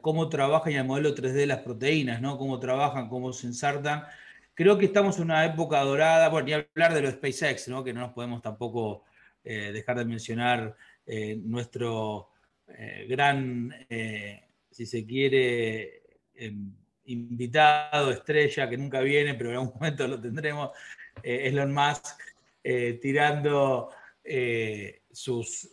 cómo 0.00 0.28
trabajan 0.28 0.72
y 0.72 0.76
al 0.76 0.86
modelo 0.86 1.14
3D 1.14 1.32
de 1.32 1.46
las 1.46 1.58
proteínas, 1.58 2.20
¿no? 2.20 2.38
Cómo 2.38 2.60
trabajan, 2.60 3.08
cómo 3.08 3.32
se 3.32 3.48
ensartan. 3.48 4.04
Creo 4.54 4.78
que 4.78 4.84
estamos 4.84 5.16
en 5.16 5.24
una 5.24 5.44
época 5.44 5.80
dorada, 5.80 6.28
bueno, 6.28 6.48
y 6.48 6.52
hablar 6.52 6.94
de 6.94 7.02
los 7.02 7.14
SpaceX, 7.14 7.66
¿no? 7.66 7.82
Que 7.82 7.92
no 7.92 8.00
nos 8.00 8.12
podemos 8.12 8.40
tampoco 8.40 9.02
eh, 9.42 9.72
dejar 9.72 9.98
de 9.98 10.04
mencionar 10.04 10.76
eh, 11.06 11.36
nuestro 11.42 12.28
eh, 12.68 13.06
gran, 13.08 13.72
si 14.70 14.86
se 14.86 15.06
quiere, 15.06 16.02
em, 16.34 16.72
invitado, 17.06 18.10
estrella, 18.10 18.68
que 18.68 18.76
nunca 18.76 19.00
viene, 19.00 19.34
pero 19.34 19.50
en 19.50 19.56
algún 19.56 19.74
momento 19.74 20.08
lo 20.08 20.20
tendremos, 20.20 20.70
eh, 21.22 21.48
Elon 21.48 21.72
Musk, 21.72 22.06
eh, 22.62 22.98
tirando 23.00 23.90
eh, 24.22 25.02
sus 25.12 25.70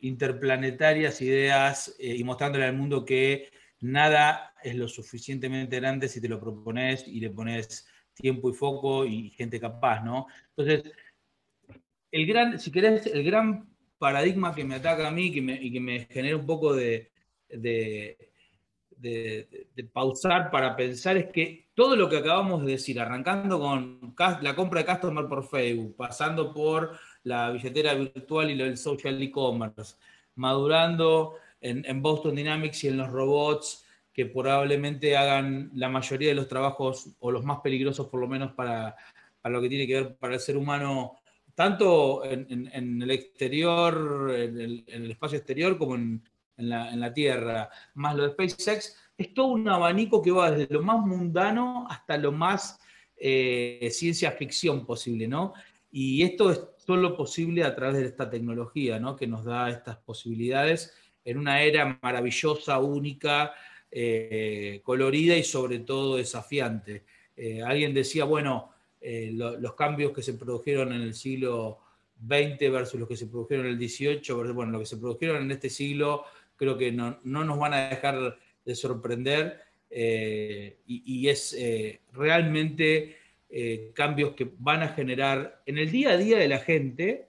interplanetarias 0.00 1.22
ideas 1.22 1.96
y 1.98 2.22
mostrándole 2.24 2.66
al 2.66 2.76
mundo 2.76 3.04
que 3.04 3.48
nada 3.80 4.54
es 4.62 4.74
lo 4.74 4.88
suficientemente 4.88 5.76
grande 5.76 6.08
si 6.08 6.20
te 6.20 6.28
lo 6.28 6.40
propones 6.40 7.06
y 7.06 7.20
le 7.20 7.30
pones 7.30 7.86
tiempo 8.12 8.50
y 8.50 8.54
foco 8.54 9.06
y 9.06 9.30
gente 9.30 9.60
capaz, 9.60 10.02
¿no? 10.02 10.26
Entonces, 10.56 10.92
el 12.10 12.26
gran, 12.26 12.58
si 12.58 12.70
querés, 12.70 13.06
el 13.06 13.24
gran 13.24 13.75
paradigma 13.98 14.54
que 14.54 14.64
me 14.64 14.76
ataca 14.76 15.08
a 15.08 15.10
mí 15.10 15.26
y 15.26 15.72
que 15.72 15.80
me 15.80 16.06
genera 16.06 16.36
un 16.36 16.46
poco 16.46 16.74
de 16.74 17.10
pausar 19.92 20.50
para 20.50 20.76
pensar 20.76 21.16
es 21.16 21.26
que 21.32 21.66
todo 21.76 21.94
lo 21.94 22.08
que 22.08 22.16
acabamos 22.16 22.64
de 22.64 22.72
decir, 22.72 22.98
arrancando 22.98 23.60
con 23.60 24.14
la 24.40 24.56
compra 24.56 24.80
de 24.80 24.86
Customer 24.86 25.26
por 25.26 25.46
Facebook, 25.46 25.94
pasando 25.94 26.52
por 26.54 26.98
la 27.24 27.50
billetera 27.50 27.92
virtual 27.92 28.50
y 28.50 28.60
el 28.60 28.78
social 28.78 29.22
e-commerce, 29.22 29.96
madurando 30.36 31.34
en, 31.60 32.00
Boston 32.00 32.34
Dynamics 32.34 32.84
y 32.84 32.88
en 32.88 32.96
los 32.96 33.10
robots 33.10 33.84
que 34.10 34.24
probablemente 34.24 35.18
hagan 35.18 35.70
la 35.74 35.90
mayoría 35.90 36.30
de 36.30 36.34
los 36.34 36.48
trabajos 36.48 37.10
o 37.18 37.30
los 37.30 37.44
más 37.44 37.60
peligrosos 37.60 38.08
por 38.08 38.20
lo 38.20 38.26
menos 38.26 38.52
para, 38.52 38.96
lo 39.44 39.60
que 39.60 39.68
tiene 39.68 39.86
que 39.86 39.94
ver 39.94 40.16
para 40.16 40.34
el 40.34 40.40
ser 40.40 40.56
humano, 40.56 41.18
tanto 41.56 42.22
en, 42.24 43.02
el 43.02 43.10
exterior, 43.10 44.30
en 44.36 44.84
el 44.86 45.10
espacio 45.10 45.38
exterior 45.38 45.78
como 45.78 45.94
en, 45.96 46.22
la, 46.58 47.12
Tierra, 47.12 47.70
más 47.94 48.14
lo 48.14 48.24
de 48.24 48.30
SpaceX, 48.30 48.94
es 49.16 49.34
todo 49.34 49.48
un 49.48 49.66
abanico 49.68 50.20
que 50.22 50.30
va 50.30 50.50
desde 50.50 50.72
lo 50.72 50.82
más 50.82 50.98
mundano 50.98 51.86
hasta 51.88 52.18
lo 52.18 52.30
más 52.30 52.78
eh, 53.16 53.88
ciencia 53.90 54.30
ficción 54.32 54.84
posible, 54.84 55.26
¿no? 55.26 55.54
Y 55.90 56.22
esto 56.22 56.50
es 56.50 56.60
solo 56.76 57.16
posible 57.16 57.64
a 57.64 57.74
través 57.74 57.96
de 57.96 58.06
esta 58.06 58.28
tecnología, 58.28 59.00
¿no? 59.00 59.16
Que 59.16 59.26
nos 59.26 59.44
da 59.44 59.70
estas 59.70 59.96
posibilidades 59.96 60.94
en 61.24 61.38
una 61.38 61.62
era 61.62 61.98
maravillosa, 62.02 62.78
única, 62.78 63.54
eh, 63.90 64.82
colorida 64.84 65.36
y 65.36 65.42
sobre 65.42 65.78
todo 65.78 66.16
desafiante. 66.16 67.04
Eh, 67.34 67.62
alguien 67.62 67.94
decía, 67.94 68.24
bueno, 68.24 68.75
los 69.32 69.74
cambios 69.74 70.12
que 70.12 70.22
se 70.22 70.34
produjeron 70.34 70.92
en 70.92 71.02
el 71.02 71.14
siglo 71.14 71.78
XX 72.20 72.70
versus 72.70 72.98
los 72.98 73.08
que 73.08 73.16
se 73.16 73.26
produjeron 73.26 73.66
en 73.66 73.72
el 73.72 73.78
18, 73.78 74.54
bueno, 74.54 74.72
lo 74.72 74.78
que 74.80 74.86
se 74.86 74.96
produjeron 74.96 75.42
en 75.42 75.50
este 75.50 75.70
siglo, 75.70 76.24
creo 76.56 76.76
que 76.76 76.90
no, 76.92 77.18
nos 77.22 77.58
van 77.58 77.74
a 77.74 77.88
dejar 77.88 78.38
de 78.64 78.74
sorprender 78.74 79.60
eh, 79.90 80.78
y, 80.86 81.28
es 81.28 81.54
eh, 81.54 82.00
realmente 82.12 83.16
eh, 83.48 83.92
cambios 83.94 84.34
que 84.34 84.50
van 84.58 84.82
a 84.82 84.88
generar 84.88 85.62
en 85.66 85.78
el 85.78 85.90
día 85.90 86.10
a 86.10 86.16
día 86.16 86.38
de 86.38 86.48
la 86.48 86.58
gente, 86.58 87.28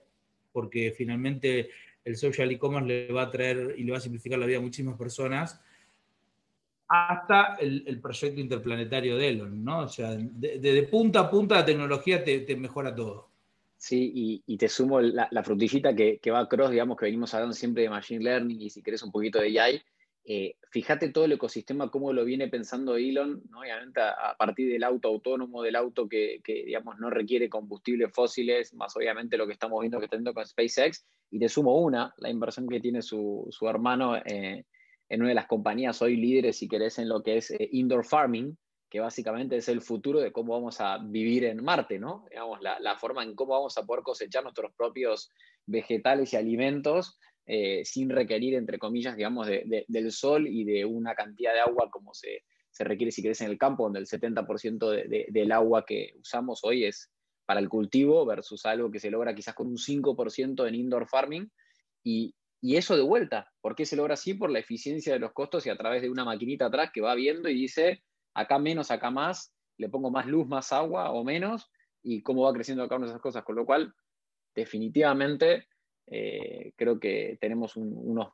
porque 0.52 0.92
finalmente 0.96 1.70
el 2.04 2.16
social 2.16 2.50
e-commerce 2.50 2.88
le 2.88 3.12
va 3.12 3.22
a 3.22 3.30
traer 3.30 3.74
y 3.76 3.84
le 3.84 3.92
va 3.92 3.98
a 3.98 4.00
simplificar 4.00 4.38
la 4.38 4.46
vida 4.46 4.58
a 4.58 4.62
muchísimas 4.62 4.98
personas, 4.98 5.60
hasta 6.88 7.56
el, 7.60 8.00
proyecto 8.00 8.40
interplanetario 8.40 9.18
de 9.18 9.28
Elon, 9.28 9.62
¿no? 9.62 9.80
O 9.80 9.88
sea, 9.88 10.16
de, 10.16 10.88
punta 10.90 11.20
a 11.20 11.30
punta 11.30 11.56
la 11.56 11.64
tecnología 11.64 12.24
te, 12.24 12.56
mejora 12.56 12.94
todo. 12.94 13.28
Sí, 13.76 14.42
y, 14.46 14.56
te 14.56 14.68
sumo 14.68 15.00
la, 15.00 15.42
frutillita 15.44 15.94
que, 15.94 16.18
que, 16.18 16.30
va 16.30 16.40
a 16.40 16.48
cross, 16.48 16.70
digamos, 16.70 16.96
que 16.96 17.04
venimos 17.04 17.32
hablando 17.34 17.54
siempre 17.54 17.82
de 17.82 17.90
Machine 17.90 18.24
Learning 18.24 18.60
y 18.60 18.70
si 18.70 18.82
querés 18.82 19.02
un 19.02 19.12
poquito 19.12 19.38
de 19.38 19.60
AI. 19.60 19.82
Eh, 20.30 20.56
fíjate 20.70 21.08
todo 21.08 21.24
el 21.24 21.32
ecosistema, 21.32 21.90
cómo 21.90 22.12
lo 22.12 22.22
viene 22.22 22.48
pensando 22.48 22.96
Elon, 22.96 23.42
¿no? 23.48 23.60
obviamente 23.60 24.00
a, 24.02 24.36
partir 24.36 24.70
del 24.70 24.84
auto 24.84 25.08
autónomo, 25.08 25.62
del 25.62 25.74
auto 25.74 26.06
que, 26.06 26.42
digamos, 26.46 26.98
no 26.98 27.08
requiere 27.08 27.48
combustibles 27.48 28.12
fósiles, 28.12 28.74
más 28.74 28.94
obviamente 28.94 29.38
lo 29.38 29.46
que 29.46 29.54
estamos 29.54 29.80
viendo 29.80 29.98
que 29.98 30.04
está 30.04 30.32
con 30.34 30.46
SpaceX, 30.46 31.06
y 31.30 31.38
te 31.38 31.48
sumo 31.48 31.78
una, 31.78 32.12
la 32.18 32.28
inversión 32.28 32.68
que 32.68 32.78
tiene 32.78 33.00
su, 33.00 33.46
su 33.50 33.66
hermano 33.68 34.16
eh, 34.16 34.66
en 35.08 35.20
una 35.20 35.30
de 35.30 35.34
las 35.34 35.46
compañías 35.46 36.00
hoy 36.02 36.16
líderes, 36.16 36.58
si 36.58 36.68
querés, 36.68 36.98
en 36.98 37.08
lo 37.08 37.22
que 37.22 37.38
es 37.38 37.50
eh, 37.50 37.68
indoor 37.72 38.04
farming, 38.04 38.56
que 38.90 39.00
básicamente 39.00 39.56
es 39.56 39.68
el 39.68 39.82
futuro 39.82 40.20
de 40.20 40.32
cómo 40.32 40.54
vamos 40.54 40.80
a 40.80 40.98
vivir 40.98 41.44
en 41.44 41.62
Marte, 41.62 41.98
¿no? 41.98 42.26
Digamos, 42.30 42.60
la, 42.62 42.80
la 42.80 42.96
forma 42.96 43.22
en 43.22 43.34
cómo 43.34 43.52
vamos 43.52 43.76
a 43.76 43.84
poder 43.84 44.02
cosechar 44.02 44.42
nuestros 44.42 44.72
propios 44.74 45.30
vegetales 45.66 46.32
y 46.32 46.36
alimentos 46.36 47.18
eh, 47.50 47.82
sin 47.86 48.10
requerir, 48.10 48.54
entre 48.56 48.78
comillas, 48.78 49.16
digamos, 49.16 49.46
del 49.46 50.12
sol 50.12 50.46
y 50.46 50.64
de 50.64 50.84
una 50.84 51.14
cantidad 51.14 51.54
de 51.54 51.60
agua 51.60 51.88
como 51.90 52.12
se, 52.12 52.44
se 52.70 52.84
requiere 52.84 53.10
si 53.10 53.22
querés 53.22 53.40
en 53.40 53.50
el 53.50 53.56
campo, 53.56 53.84
donde 53.84 54.00
el 54.00 54.06
70% 54.06 55.30
del 55.32 55.52
agua 55.52 55.86
que 55.86 56.12
usamos 56.20 56.60
hoy 56.62 56.84
es 56.84 57.10
para 57.46 57.60
el 57.60 57.70
cultivo 57.70 58.26
versus 58.26 58.66
algo 58.66 58.90
que 58.90 59.00
se 59.00 59.10
logra 59.10 59.34
quizás 59.34 59.54
con 59.54 59.66
un 59.66 59.78
5% 59.78 60.68
en 60.68 60.74
indoor 60.74 61.08
farming. 61.08 61.50
Y, 62.04 62.34
y 62.60 62.76
eso 62.76 62.96
de 62.96 63.02
vuelta, 63.02 63.52
¿por 63.60 63.76
qué 63.76 63.86
se 63.86 63.96
logra 63.96 64.14
así? 64.14 64.34
Por 64.34 64.50
la 64.50 64.58
eficiencia 64.58 65.12
de 65.12 65.20
los 65.20 65.32
costos 65.32 65.66
y 65.66 65.70
a 65.70 65.76
través 65.76 66.02
de 66.02 66.10
una 66.10 66.24
maquinita 66.24 66.66
atrás 66.66 66.90
que 66.92 67.00
va 67.00 67.14
viendo 67.14 67.48
y 67.48 67.54
dice, 67.54 68.02
acá 68.34 68.58
menos, 68.58 68.90
acá 68.90 69.10
más, 69.10 69.52
le 69.76 69.88
pongo 69.88 70.10
más 70.10 70.26
luz, 70.26 70.46
más 70.48 70.72
agua 70.72 71.12
o 71.12 71.22
menos, 71.22 71.70
y 72.02 72.22
cómo 72.22 72.42
va 72.42 72.52
creciendo 72.52 72.82
acá 72.82 72.96
una 72.96 73.06
esas 73.06 73.20
cosas. 73.20 73.44
Con 73.44 73.54
lo 73.54 73.64
cual, 73.64 73.94
definitivamente, 74.54 75.68
eh, 76.06 76.72
creo 76.74 76.98
que 76.98 77.38
tenemos 77.40 77.76
unos, 77.76 78.32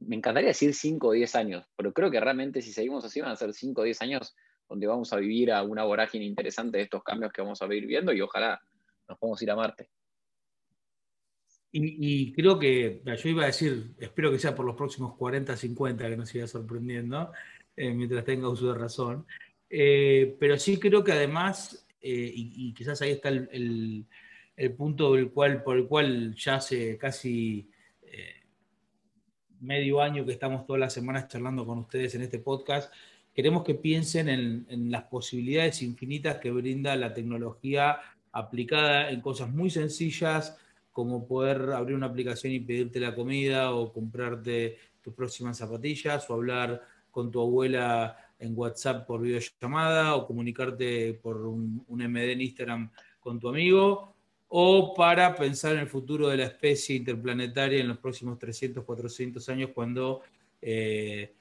me 0.00 0.16
encantaría 0.16 0.48
decir 0.48 0.72
5 0.72 1.08
o 1.08 1.12
10 1.12 1.34
años, 1.34 1.66
pero 1.76 1.92
creo 1.92 2.10
que 2.10 2.20
realmente 2.20 2.62
si 2.62 2.72
seguimos 2.72 3.04
así 3.04 3.20
van 3.20 3.32
a 3.32 3.36
ser 3.36 3.52
5 3.52 3.82
o 3.82 3.84
10 3.84 4.00
años 4.02 4.34
donde 4.68 4.86
vamos 4.86 5.12
a 5.12 5.16
vivir 5.16 5.52
a 5.52 5.62
una 5.62 5.84
vorágine 5.84 6.24
interesante 6.24 6.78
de 6.78 6.84
estos 6.84 7.02
cambios 7.02 7.32
que 7.32 7.42
vamos 7.42 7.60
a 7.60 7.74
ir 7.74 7.86
viendo 7.86 8.12
y 8.12 8.20
ojalá 8.20 8.60
nos 9.08 9.18
podamos 9.18 9.42
ir 9.42 9.50
a 9.50 9.56
Marte. 9.56 9.90
Y, 11.70 12.32
creo 12.32 12.58
que, 12.58 13.02
yo 13.04 13.28
iba 13.28 13.42
a 13.42 13.46
decir, 13.46 13.92
espero 13.98 14.30
que 14.30 14.38
sea 14.38 14.54
por 14.54 14.64
los 14.64 14.74
próximos 14.74 15.14
40, 15.16 15.56
50 15.56 16.08
que 16.08 16.16
nos 16.16 16.28
siga 16.30 16.46
sorprendiendo, 16.46 17.30
eh, 17.76 17.92
mientras 17.92 18.24
tenga 18.24 18.48
uso 18.48 18.72
de 18.72 18.78
razón. 18.78 19.26
Eh, 19.68 20.34
pero 20.40 20.58
sí 20.58 20.78
creo 20.78 21.04
que 21.04 21.12
además, 21.12 21.86
eh, 22.00 22.32
y, 22.34 22.72
quizás 22.72 23.02
ahí 23.02 23.12
está 23.12 23.28
el, 23.28 24.06
punto 24.76 25.14
cual, 25.32 25.62
por 25.62 25.76
el 25.76 25.86
cual 25.86 26.34
ya 26.34 26.56
hace 26.56 26.96
casi 26.96 27.70
medio 29.60 30.00
año 30.00 30.24
que 30.24 30.32
estamos 30.32 30.64
todas 30.66 30.80
las 30.80 30.92
semanas 30.92 31.28
charlando 31.28 31.66
con 31.66 31.78
ustedes 31.78 32.14
en 32.14 32.22
este 32.22 32.38
podcast, 32.38 32.92
queremos 33.34 33.64
que 33.64 33.74
piensen 33.74 34.28
en 34.28 34.90
las 34.90 35.04
posibilidades 35.04 35.82
infinitas 35.82 36.38
que 36.38 36.50
brinda 36.50 36.96
la 36.96 37.12
tecnología 37.12 37.98
aplicada 38.32 39.10
en 39.10 39.20
cosas 39.20 39.50
muy 39.50 39.68
sencillas 39.68 40.56
como 40.98 41.28
poder 41.28 41.70
abrir 41.74 41.94
una 41.94 42.06
aplicación 42.06 42.52
y 42.52 42.58
pedirte 42.58 42.98
la 42.98 43.14
comida 43.14 43.70
o 43.70 43.92
comprarte 43.92 44.78
tus 45.00 45.14
próximas 45.14 45.56
zapatillas 45.56 46.28
o 46.28 46.34
hablar 46.34 46.82
con 47.08 47.30
tu 47.30 47.40
abuela 47.40 48.16
en 48.36 48.52
WhatsApp 48.58 49.06
por 49.06 49.22
videollamada 49.22 50.16
o 50.16 50.26
comunicarte 50.26 51.14
por 51.22 51.36
un, 51.46 51.86
MD 51.88 52.32
en 52.32 52.40
Instagram 52.40 52.90
con 53.20 53.38
tu 53.38 53.48
amigo 53.48 54.16
o 54.48 54.92
para 54.92 55.36
pensar 55.36 55.74
en 55.74 55.82
el 55.82 55.86
futuro 55.86 56.26
de 56.26 56.38
la 56.38 56.46
especie 56.46 56.96
interplanetaria 56.96 57.78
en 57.78 57.86
los 57.86 57.98
próximos 57.98 58.36
300, 58.36 58.82
400 58.82 59.48
años 59.50 59.70
cuando 59.72 60.22
eh, 60.60 61.32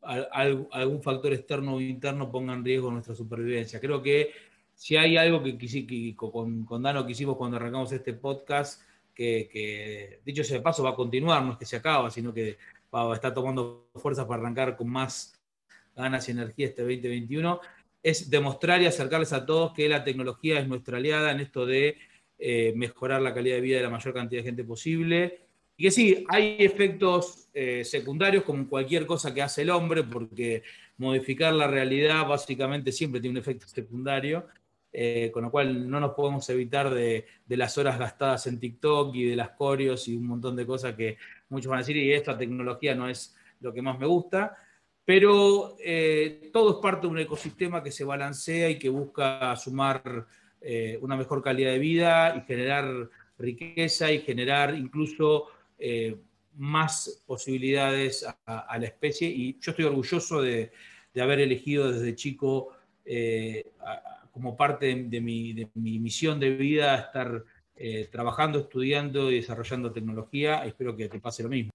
algún 0.00 1.02
factor 1.02 1.34
externo 1.34 1.74
o 1.74 1.80
interno 1.82 2.30
ponga 2.30 2.54
en 2.54 2.64
riesgo 2.64 2.90
nuestra 2.90 3.14
supervivencia. 3.14 3.78
Creo 3.78 4.02
que 4.02 4.30
si 4.74 4.96
hay 4.96 5.18
algo 5.18 5.42
que, 5.42 6.14
con, 6.16 6.64
con 6.64 6.82
Dano 6.82 7.06
quisimos 7.06 7.36
cuando 7.36 7.58
arrancamos 7.58 7.92
este 7.92 8.14
podcast, 8.14 8.85
que, 9.16 10.20
dicho 10.24 10.44
sea 10.44 10.58
de 10.58 10.62
paso 10.62 10.84
va 10.84 10.90
a 10.90 10.94
continuar, 10.94 11.42
no 11.42 11.52
es 11.52 11.58
que 11.58 11.64
se 11.64 11.76
acaba, 11.76 12.10
sino 12.10 12.32
que 12.32 12.58
va, 12.94 13.14
está 13.14 13.32
tomando 13.32 13.88
fuerzas 13.94 14.26
para 14.26 14.42
arrancar 14.42 14.76
con 14.76 14.88
más 14.90 15.32
ganas 15.96 16.28
y 16.28 16.32
energía 16.32 16.66
este 16.66 16.82
2021, 16.82 17.60
es 18.02 18.30
demostrar 18.30 18.82
y 18.82 18.86
acercarles 18.86 19.32
a 19.32 19.46
todos 19.46 19.72
que 19.72 19.88
la 19.88 20.04
tecnología 20.04 20.60
es 20.60 20.68
nuestra 20.68 20.98
aliada 20.98 21.32
en 21.32 21.40
esto 21.40 21.64
de 21.64 21.96
eh, 22.38 22.72
mejorar 22.76 23.22
la 23.22 23.34
calidad 23.34 23.56
de 23.56 23.62
vida 23.62 23.78
de 23.78 23.84
la 23.84 23.90
mayor 23.90 24.12
cantidad 24.12 24.42
de 24.42 24.48
gente 24.48 24.64
posible. 24.64 25.40
Y 25.78 25.84
que 25.84 25.90
sí, 25.90 26.24
hay 26.28 26.56
efectos 26.58 27.48
eh, 27.52 27.84
secundarios 27.84 28.44
como 28.44 28.68
cualquier 28.68 29.06
cosa 29.06 29.34
que 29.34 29.42
hace 29.42 29.62
el 29.62 29.70
hombre, 29.70 30.04
porque 30.04 30.62
modificar 30.98 31.52
la 31.54 31.66
realidad 31.66 32.26
básicamente 32.26 32.92
siempre 32.92 33.20
tiene 33.20 33.38
un 33.38 33.42
efecto 33.42 33.66
secundario. 33.66 34.46
Eh, 34.98 35.30
con 35.30 35.42
lo 35.42 35.50
cual 35.50 35.90
no 35.90 36.00
nos 36.00 36.14
podemos 36.14 36.48
evitar 36.48 36.88
de, 36.88 37.26
las 37.48 37.76
horas 37.76 37.98
gastadas 37.98 38.46
en 38.46 38.58
TikTok 38.58 39.14
y 39.14 39.24
de 39.24 39.36
las 39.36 39.50
coreos 39.50 40.08
y 40.08 40.16
un 40.16 40.26
montón 40.26 40.56
de 40.56 40.64
cosas 40.64 40.94
que 40.94 41.18
muchos 41.50 41.68
van 41.68 41.80
a 41.80 41.82
decir, 41.82 41.98
y 41.98 42.14
esta 42.14 42.38
tecnología 42.38 42.94
no 42.94 43.06
es 43.06 43.36
lo 43.60 43.74
que 43.74 43.82
más 43.82 43.98
me 43.98 44.06
gusta, 44.06 44.56
pero 45.04 45.76
eh, 45.84 46.48
todo 46.50 46.70
es 46.70 46.76
parte 46.76 47.02
de 47.02 47.08
un 47.08 47.18
ecosistema 47.18 47.82
que 47.82 47.90
se 47.90 48.04
balancea 48.04 48.70
y 48.70 48.78
que 48.78 48.88
busca 48.88 49.54
sumar 49.56 50.26
eh, 50.62 50.98
una 51.02 51.14
mejor 51.14 51.42
calidad 51.42 51.72
de 51.72 51.78
vida 51.78 52.34
y 52.34 52.40
generar 52.46 53.10
riqueza 53.38 54.10
y 54.10 54.20
generar 54.20 54.74
incluso 54.74 55.48
más 56.54 57.22
posibilidades 57.26 58.26
a, 58.46 58.78
la 58.78 58.86
especie. 58.86 59.28
Y 59.28 59.58
yo 59.60 59.72
estoy 59.72 59.84
orgulloso 59.84 60.40
de, 60.40 60.72
haber 61.20 61.40
elegido 61.40 61.92
desde 61.92 62.14
chico 62.14 62.72
como 64.36 64.54
parte 64.54 64.94
de, 64.94 65.20
mi, 65.22 65.54
misión 65.98 66.38
de 66.38 66.50
vida 66.50 66.94
estar 66.96 67.42
eh, 67.74 68.06
trabajando, 68.12 68.58
estudiando 68.58 69.32
y 69.32 69.36
desarrollando 69.36 69.92
tecnología. 69.92 70.66
Espero 70.66 70.94
que 70.94 71.08
te 71.08 71.18
pase 71.20 71.42
lo 71.42 71.48
mismo. 71.48 71.70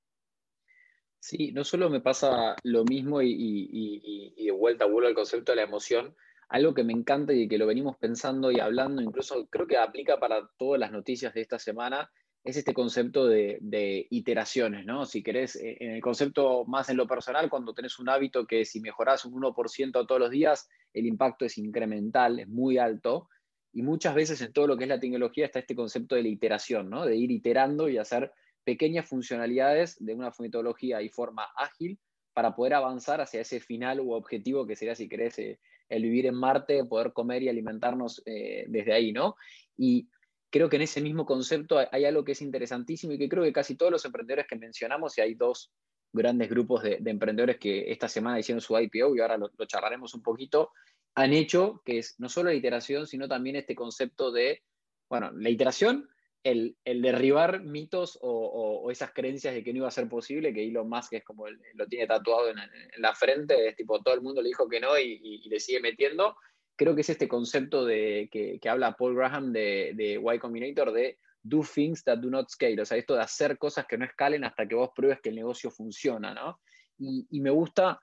Sí, 1.20 1.52
no 1.54 1.64
solo 1.64 1.90
me 1.90 2.02
pasa 2.02 2.56
lo 2.62 2.86
mismo 2.86 3.20
y, 3.24 4.36
de 4.38 4.52
vuelta 4.52 4.86
vuelvo 4.86 5.08
al 5.08 5.16
concepto 5.16 5.54
de 5.54 5.56
la 5.56 5.64
emoción, 5.64 6.16
algo 6.50 6.76
que 6.76 6.84
me 6.84 6.94
encanta 6.94 7.34
y 7.34 7.48
que 7.48 7.58
lo 7.58 7.66
venimos 7.66 7.98
pensando 7.98 8.52
y 8.52 8.60
hablando, 8.60 9.02
incluso 9.02 9.48
creo 9.48 9.66
que 9.66 9.78
aplica 9.78 10.20
para 10.20 10.48
todas 10.60 10.80
las 10.80 10.92
noticias 10.92 11.34
de 11.34 11.42
esta 11.42 11.58
semana, 11.58 12.12
es 12.44 12.58
este 12.58 12.76
concepto 12.76 13.26
de, 13.26 14.08
iteraciones, 14.12 14.86
¿no? 14.86 15.08
Si 15.08 15.24
querés, 15.24 15.56
eh, 15.56 15.78
en 15.80 15.92
el 15.96 16.02
concepto 16.02 16.64
más 16.66 16.90
en 16.90 16.98
lo 16.98 17.08
personal, 17.08 17.50
cuando 17.50 17.74
tenés 17.74 17.98
un 17.98 18.10
hábito 18.10 18.46
que 18.46 18.66
si 18.66 18.82
mejorás 18.82 19.26
un 19.26 19.34
1% 19.34 20.06
todos 20.06 20.22
los 20.22 20.30
días, 20.30 20.70
el 20.94 21.06
impacto 21.06 21.46
es 21.46 21.58
incremental, 21.58 22.40
es 22.40 22.48
muy 22.48 22.78
alto. 22.78 23.30
Y 23.74 23.84
muchas 23.84 24.14
veces 24.16 24.42
en 24.42 24.52
todo 24.52 24.68
lo 24.68 24.78
que 24.78 24.84
es 24.84 24.90
la 24.90 25.00
tecnología 25.00 25.46
está 25.46 25.60
este 25.60 25.76
concepto 25.76 26.16
de 26.16 26.24
la 26.24 26.30
iteración, 26.30 26.90
¿no? 26.90 27.06
De 27.06 27.16
ir 27.16 27.32
iterando 27.32 27.88
y 27.88 27.98
hacer 27.98 28.32
pequeñas 28.64 29.08
funcionalidades 29.08 29.96
de 30.00 30.14
una 30.14 30.32
metodología 30.40 31.02
y 31.02 31.10
forma 31.10 31.48
ágil 31.56 32.00
para 32.34 32.56
poder 32.56 32.74
avanzar 32.74 33.22
hacia 33.22 33.42
ese 33.42 33.60
final 33.60 34.00
u 34.00 34.12
objetivo 34.12 34.66
que 34.66 34.76
sería, 34.76 34.96
si 34.96 35.10
querés, 35.10 35.40
eh, 35.40 35.60
el 35.90 36.04
vivir 36.04 36.26
en 36.26 36.36
Marte, 36.36 36.86
poder 36.86 37.12
comer 37.12 37.44
y 37.44 37.50
alimentarnos 37.50 38.22
eh, 38.26 38.66
desde 38.68 38.94
ahí, 38.94 39.12
¿no? 39.12 39.36
Y 39.78 40.08
creo 40.50 40.70
que 40.70 40.78
en 40.78 40.84
ese 40.84 41.02
mismo 41.02 41.26
concepto 41.26 41.80
hay, 41.92 42.06
algo 42.06 42.24
que 42.24 42.34
es 42.34 42.42
interesantísimo 42.42 43.14
y 43.14 43.18
que 43.18 43.30
creo 43.30 43.44
que 43.44 43.54
casi 43.54 43.76
todos 43.76 43.92
los 43.92 44.06
emprendedores 44.06 44.48
que 44.48 44.56
mencionamos, 44.56 45.18
y 45.18 45.22
hay 45.22 45.34
dos 45.34 45.72
grandes 46.14 46.50
grupos 46.50 46.84
de, 46.84 47.00
emprendedores 47.06 47.58
que 47.58 47.92
esta 47.92 48.08
semana 48.08 48.40
hicieron 48.40 48.62
su 48.62 48.78
IPO 48.78 49.16
y 49.16 49.20
ahora 49.20 49.38
lo, 49.38 49.50
charlaremos 49.66 50.14
un 50.14 50.22
poquito, 50.22 50.72
han 51.16 51.34
hecho, 51.34 51.82
que 51.86 52.00
es 52.00 52.20
no 52.20 52.30
solo 52.30 52.50
la 52.50 52.56
iteración, 52.56 53.08
sino 53.08 53.28
también 53.28 53.56
este 53.56 53.76
concepto 53.76 54.32
de, 54.32 54.64
bueno, 55.10 55.32
la 55.34 55.50
iteración, 55.50 56.10
el, 56.44 56.76
derribar 56.84 57.62
mitos 57.62 58.18
o, 58.22 58.90
esas 58.92 59.12
creencias 59.12 59.54
de 59.54 59.64
que 59.64 59.72
no 59.72 59.80
iba 59.80 59.88
a 59.88 59.92
ser 59.92 60.10
posible, 60.10 60.54
que 60.54 60.68
Elon 60.68 60.90
Musk 60.90 61.14
es 61.14 61.24
como 61.24 61.46
lo 61.48 61.88
tiene 61.88 62.08
tatuado 62.08 62.50
en, 62.50 62.58
la 62.98 63.14
frente, 63.14 63.68
es 63.68 63.76
tipo 63.76 64.02
todo 64.02 64.14
el 64.16 64.22
mundo 64.22 64.42
le 64.42 64.50
dijo 64.50 64.68
que 64.68 64.80
no 64.80 64.98
y 64.98 65.42
le 65.48 65.60
sigue 65.60 65.80
metiendo, 65.80 66.36
creo 66.82 66.96
que 66.96 67.02
es 67.02 67.10
este 67.12 67.28
concepto 67.28 67.86
de, 67.86 68.28
que, 68.32 68.60
habla 68.68 68.96
Paul 68.98 69.16
Graham 69.16 69.54
de, 69.54 69.92
de 69.94 70.14
Y 70.14 70.40
Combinator, 70.40 70.92
de 70.92 71.20
do 71.44 71.64
things 71.64 72.04
that 72.04 72.20
do 72.20 72.30
not 72.30 72.50
scale, 72.50 72.82
o 72.82 72.86
sea, 72.86 72.98
esto 72.98 73.16
de 73.16 73.22
hacer 73.22 73.58
cosas 73.58 73.86
que 73.88 73.98
no 73.98 74.06
escalen 74.06 74.44
hasta 74.44 74.68
que 74.68 74.76
vos 74.76 74.92
pruebes 74.96 75.22
que 75.22 75.30
el 75.30 75.36
negocio 75.36 75.72
funciona, 75.72 76.34
¿no? 76.34 76.60
Y, 76.98 77.40
me 77.40 77.50
gusta 77.50 78.00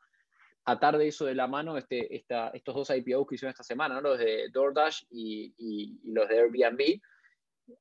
atar 0.65 0.99
de 0.99 1.09
eso 1.09 1.25
de 1.25 1.35
la 1.35 1.47
mano 1.47 1.79
este, 1.79 2.15
estos 2.17 2.75
dos 2.75 2.91
IPOs 2.91 3.27
que 3.29 3.35
hicieron 3.37 3.53
esta 3.53 3.63
semana, 3.63 3.95
¿no? 3.95 4.01
los 4.01 4.19
de 4.19 4.49
DoorDash 4.53 5.05
y, 5.11 5.55
y, 5.57 6.01
los 6.11 6.29
de 6.29 6.41
Airbnb. 6.41 7.01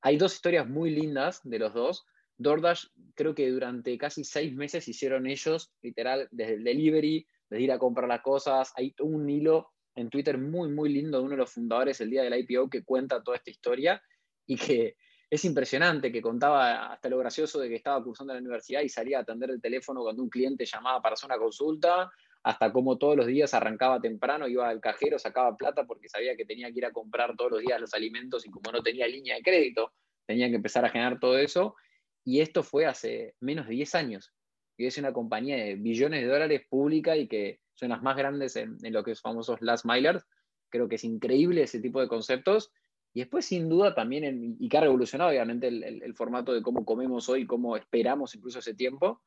Hay 0.01 0.17
dos 0.17 0.35
historias 0.35 0.67
muy 0.69 0.91
lindas 0.91 1.41
de 1.43 1.59
los 1.59 1.73
dos. 1.73 2.05
DoorDash 2.37 2.85
creo 3.15 3.33
que 3.33 3.49
durante 3.49 3.97
casi 3.97 4.23
seis 4.23 4.53
meses 4.53 4.87
hicieron 4.87 5.25
ellos, 5.25 5.71
literal, 5.81 6.27
desde 6.29 6.53
el 6.53 6.63
delivery, 6.63 7.27
desde 7.49 7.63
ir 7.63 7.71
a 7.71 7.79
comprar 7.79 8.07
las 8.07 8.21
cosas. 8.21 8.71
Hay 8.75 8.93
un 8.99 9.27
hilo 9.27 9.71
en 9.95 10.09
Twitter 10.11 10.37
muy, 10.37 10.69
muy 10.69 10.89
lindo 10.93 11.17
de 11.17 11.23
uno 11.23 11.31
de 11.31 11.37
los 11.37 11.51
fundadores 11.51 11.99
el 11.99 12.11
día 12.11 12.21
del 12.21 12.37
IPO 12.39 12.69
que 12.69 12.83
cuenta 12.83 13.23
toda 13.23 13.37
esta 13.37 13.49
historia 13.49 14.01
y 14.45 14.55
que 14.55 14.95
es 15.29 15.43
impresionante, 15.45 16.11
que 16.11 16.21
contaba 16.21 16.93
hasta 16.93 17.09
lo 17.09 17.17
gracioso 17.17 17.59
de 17.59 17.69
que 17.69 17.75
estaba 17.75 18.03
cursando 18.03 18.33
en 18.33 18.37
la 18.37 18.41
universidad 18.41 18.81
y 18.81 18.89
salía 18.89 19.19
a 19.19 19.21
atender 19.21 19.49
el 19.49 19.61
teléfono 19.61 20.01
cuando 20.01 20.23
un 20.23 20.29
cliente 20.29 20.65
llamaba 20.65 21.01
para 21.01 21.13
hacer 21.13 21.27
una 21.27 21.37
consulta, 21.37 22.11
hasta 22.43 22.71
cómo 22.71 22.97
todos 22.97 23.17
los 23.17 23.27
días 23.27 23.53
arrancaba 23.53 23.99
temprano, 23.99 24.47
iba 24.47 24.69
al 24.69 24.79
cajero, 24.79 25.19
sacaba 25.19 25.57
plata 25.57 25.85
porque 25.85 26.07
sabía 26.07 26.37
que 26.37 26.45
tenía 26.45 26.71
que 26.71 26.77
ir 26.77 26.85
a 26.85 26.91
comprar 26.91 27.35
todos 27.35 27.51
los 27.51 27.61
días 27.61 27.81
los 27.81 27.93
alimentos 27.93 28.45
y 28.45 28.49
como 28.49 28.71
no 28.71 28.81
tenía 28.81 29.05
línea 29.05 29.35
de 29.35 29.41
crédito, 29.41 29.91
tenía 30.25 30.47
que 30.49 30.55
empezar 30.55 30.85
a 30.85 30.89
generar 30.89 31.19
todo 31.19 31.37
eso. 31.37 31.75
Y 32.23 32.39
esto 32.39 32.63
fue 32.63 32.85
hace 32.85 33.35
menos 33.41 33.67
de 33.67 33.73
10 33.73 33.95
años. 33.95 34.33
Y 34.77 34.85
es 34.85 34.97
una 34.97 35.11
compañía 35.11 35.57
de 35.57 35.75
billones 35.75 36.21
de 36.21 36.27
dólares 36.27 36.61
pública 36.69 37.17
y 37.17 37.27
que 37.27 37.59
son 37.73 37.89
las 37.89 38.01
más 38.01 38.15
grandes 38.15 38.55
en, 38.55 38.77
lo 38.81 39.03
que 39.03 39.11
es 39.11 39.21
famosos 39.21 39.61
last 39.61 39.85
milers. 39.85 40.25
Creo 40.69 40.87
que 40.87 40.95
es 40.95 41.03
increíble 41.03 41.63
ese 41.63 41.79
tipo 41.79 41.99
de 41.99 42.07
conceptos. 42.07 42.71
Y 43.17 43.21
después, 43.21 43.47
sin 43.47 43.67
duda, 43.67 43.95
también, 43.95 44.57
y 44.59 44.69
que 44.69 44.77
ha 44.77 44.81
revolucionado 44.81 45.31
obviamente 45.31 45.69
el, 45.69 46.13
formato 46.13 46.53
de 46.53 46.61
cómo 46.61 46.85
comemos 46.85 47.27
hoy, 47.29 47.47
cómo 47.47 47.75
esperamos 47.75 48.35
incluso 48.35 48.59
ese 48.59 48.75
tiempo. 48.75 49.23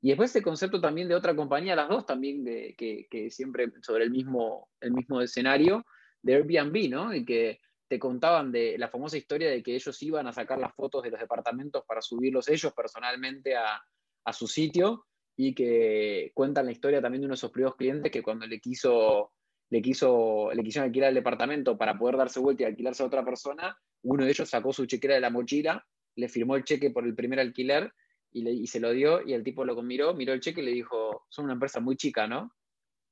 Y 0.00 0.08
después 0.08 0.30
ese 0.30 0.42
concepto 0.42 0.80
también 0.80 1.06
de 1.06 1.14
otra 1.14 1.36
compañía, 1.36 1.76
las 1.76 1.88
dos 1.88 2.04
también, 2.04 2.42
de, 2.42 2.74
que, 2.76 3.30
siempre 3.30 3.70
sobre 3.80 4.02
el 4.02 4.10
mismo, 4.10 4.70
el 4.80 4.90
mismo 4.90 5.20
escenario, 5.20 5.86
de 6.20 6.34
Airbnb, 6.34 6.90
¿no? 6.90 7.14
Y 7.14 7.24
que 7.24 7.60
te 7.86 8.00
contaban 8.00 8.50
de 8.50 8.76
la 8.76 8.88
famosa 8.88 9.16
historia 9.16 9.48
de 9.48 9.62
que 9.62 9.76
ellos 9.76 10.02
iban 10.02 10.26
a 10.26 10.32
sacar 10.32 10.58
las 10.58 10.74
fotos 10.74 11.04
de 11.04 11.12
los 11.12 11.20
departamentos 11.20 11.84
para 11.86 12.02
subirlos 12.02 12.48
ellos 12.48 12.72
personalmente 12.72 13.54
a, 13.54 13.80
a 14.24 14.32
su 14.32 14.48
sitio 14.48 15.06
y 15.36 15.54
que 15.54 16.32
cuentan 16.34 16.66
la 16.66 16.72
historia 16.72 17.00
también 17.00 17.20
de 17.20 17.26
uno 17.26 17.34
de 17.34 17.38
esos 17.38 17.52
primeros 17.52 17.76
clientes 17.76 18.10
que 18.10 18.20
cuando 18.20 18.48
le 18.48 18.58
quiso, 18.58 19.30
le 19.70 19.82
quiso, 19.82 20.50
le 20.52 20.62
quisieron 20.62 20.86
alquilar 20.86 21.10
el 21.10 21.14
departamento 21.14 21.76
para 21.76 21.98
poder 21.98 22.16
darse 22.16 22.40
vuelta 22.40 22.62
y 22.62 22.66
alquilarse 22.66 23.02
a 23.02 23.06
otra 23.06 23.24
persona, 23.24 23.76
uno 24.02 24.24
de 24.24 24.30
ellos 24.30 24.48
sacó 24.48 24.72
su 24.72 24.86
chequera 24.86 25.14
de 25.14 25.20
la 25.20 25.30
mochila, 25.30 25.84
le 26.16 26.28
firmó 26.28 26.56
el 26.56 26.64
cheque 26.64 26.90
por 26.90 27.04
el 27.04 27.14
primer 27.14 27.40
alquiler 27.40 27.92
y, 28.32 28.66
se 28.66 28.80
lo 28.80 28.92
dio 28.92 29.26
y 29.26 29.32
el 29.32 29.42
tipo 29.42 29.64
lo 29.64 29.80
miró, 29.82 30.14
miró 30.14 30.32
el 30.32 30.40
cheque 30.40 30.60
y 30.60 30.64
le 30.64 30.72
dijo, 30.72 31.26
son 31.28 31.46
una 31.46 31.54
empresa 31.54 31.80
muy 31.80 31.96
chica, 31.96 32.26
¿no? 32.26 32.52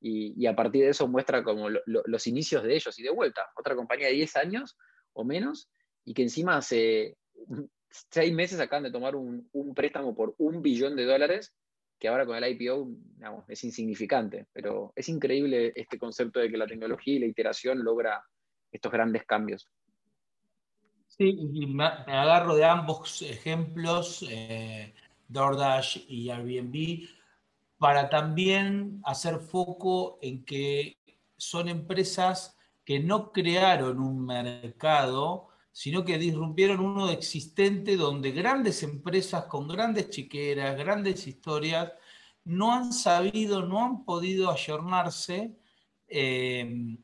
Y, 0.00 0.34
y 0.36 0.46
a 0.46 0.54
partir 0.54 0.84
de 0.84 0.90
eso 0.90 1.08
muestra 1.08 1.42
como 1.42 1.68
los 1.70 2.26
inicios 2.26 2.62
de 2.62 2.74
ellos 2.74 2.98
y 2.98 3.02
de 3.02 3.10
vuelta, 3.10 3.42
otra 3.56 3.74
compañía 3.74 4.08
de 4.08 4.14
10 4.14 4.36
años 4.36 4.76
o 5.14 5.24
menos 5.24 5.70
y 6.04 6.14
que 6.14 6.22
encima 6.22 6.56
hace 6.56 7.16
seis 8.10 8.32
meses 8.32 8.60
acaban 8.60 8.84
de 8.84 8.90
tomar 8.90 9.16
un, 9.16 9.48
un 9.52 9.74
préstamo 9.74 10.14
por 10.14 10.34
un 10.38 10.62
billón 10.62 10.96
de 10.96 11.04
dólares 11.04 11.54
que 11.98 12.08
ahora 12.08 12.26
con 12.26 12.36
el 12.36 12.50
IPO 12.50 12.88
es 13.48 13.64
insignificante, 13.64 14.46
pero 14.52 14.92
es 14.94 15.08
increíble 15.08 15.72
este 15.74 15.98
concepto 15.98 16.40
de 16.40 16.50
que 16.50 16.56
la 16.56 16.66
tecnología 16.66 17.14
y 17.14 17.18
la 17.20 17.26
iteración 17.26 17.82
logra 17.82 18.22
estos 18.70 18.92
grandes 18.92 19.24
cambios. 19.24 19.68
Sí, 21.08 21.34
y 21.54 21.66
me, 21.66 21.84
agarro 21.84 22.54
de 22.54 22.64
ambos 22.64 23.22
ejemplos, 23.22 24.24
eh, 24.28 24.94
DoorDash 25.28 26.04
y 26.08 26.28
Airbnb, 26.28 27.08
para 27.78 28.08
también 28.10 29.00
hacer 29.04 29.38
foco 29.38 30.18
en 30.20 30.44
que 30.44 30.98
son 31.36 31.68
empresas 31.68 32.56
que 32.84 33.00
no 33.00 33.32
crearon 33.32 34.00
un 34.00 34.24
mercado, 34.26 35.48
sino 35.76 36.06
que 36.06 36.16
disrumpieron 36.16 36.80
uno 36.80 37.10
existente 37.10 37.98
donde 37.98 38.30
grandes 38.30 38.82
empresas 38.82 39.44
con 39.44 39.68
grandes 39.68 40.08
chiqueras, 40.08 40.74
grandes 40.74 41.26
historias, 41.26 41.92
no 42.44 42.72
han 42.72 42.94
sabido, 42.94 43.66
no 43.66 43.84
han 43.84 44.04
podido 44.06 44.50
ayornarse, 44.50 45.54
eh, 46.08 46.96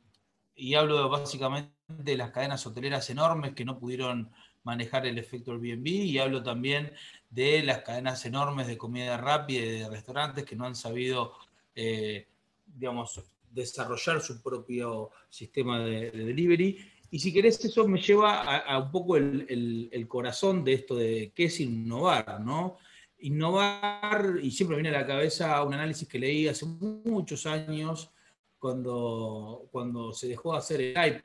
y 0.55 0.73
hablo 0.73 1.11
básicamente 1.11 1.75
de 1.87 2.17
las 2.17 2.31
cadenas 2.31 2.67
hoteleras 2.67 3.11
enormes 3.11 3.53
que 3.53 3.67
no 3.67 3.79
pudieron 3.79 4.33
manejar 4.63 5.05
el 5.05 5.19
efecto 5.19 5.53
Airbnb, 5.53 5.87
y 5.87 6.17
hablo 6.17 6.43
también 6.43 6.95
de 7.29 7.63
las 7.63 7.81
cadenas 7.81 8.25
enormes 8.25 8.69
de 8.69 8.79
comida 8.79 9.19
rápida 9.19 9.67
y 9.67 9.81
de 9.81 9.91
restaurantes 9.91 10.47
que 10.47 10.57
no 10.57 10.65
han 10.65 10.77
sabido, 10.77 11.35
eh, 11.75 12.27
digamos, 12.65 13.21
desarrollar 13.51 14.23
su 14.23 14.43
propio 14.43 15.11
sistema 15.29 15.81
de 15.81 16.11
delivery 16.11 16.92
y 17.13 17.19
si 17.19 17.31
querés, 17.31 17.63
eso 17.63 17.87
me 17.87 18.01
lleva 18.01 18.41
a, 18.41 18.79
un 18.79 18.91
poco 18.91 19.19
el, 19.19 20.07
corazón 20.09 20.65
de 20.65 20.73
esto 20.73 20.97
de 20.97 21.31
qué 21.35 21.45
es 21.45 21.61
innovar, 21.61 22.41
¿no? 22.41 22.79
Innovar, 23.19 24.39
y 24.43 24.51
siempre 24.51 24.79
viene 24.79 24.89
a 24.89 25.01
la 25.03 25.07
cabeza 25.07 25.63
un 25.63 25.75
análisis 25.75 26.09
que 26.09 26.19
leí 26.19 26.49
hace 26.49 26.65
muchos 26.65 27.45
años, 27.45 28.11
cuando, 28.59 29.69
cuando 29.71 30.15
se 30.15 30.27
dejó 30.29 30.53
de 30.53 30.59
hacer 30.59 30.81
el 30.81 31.23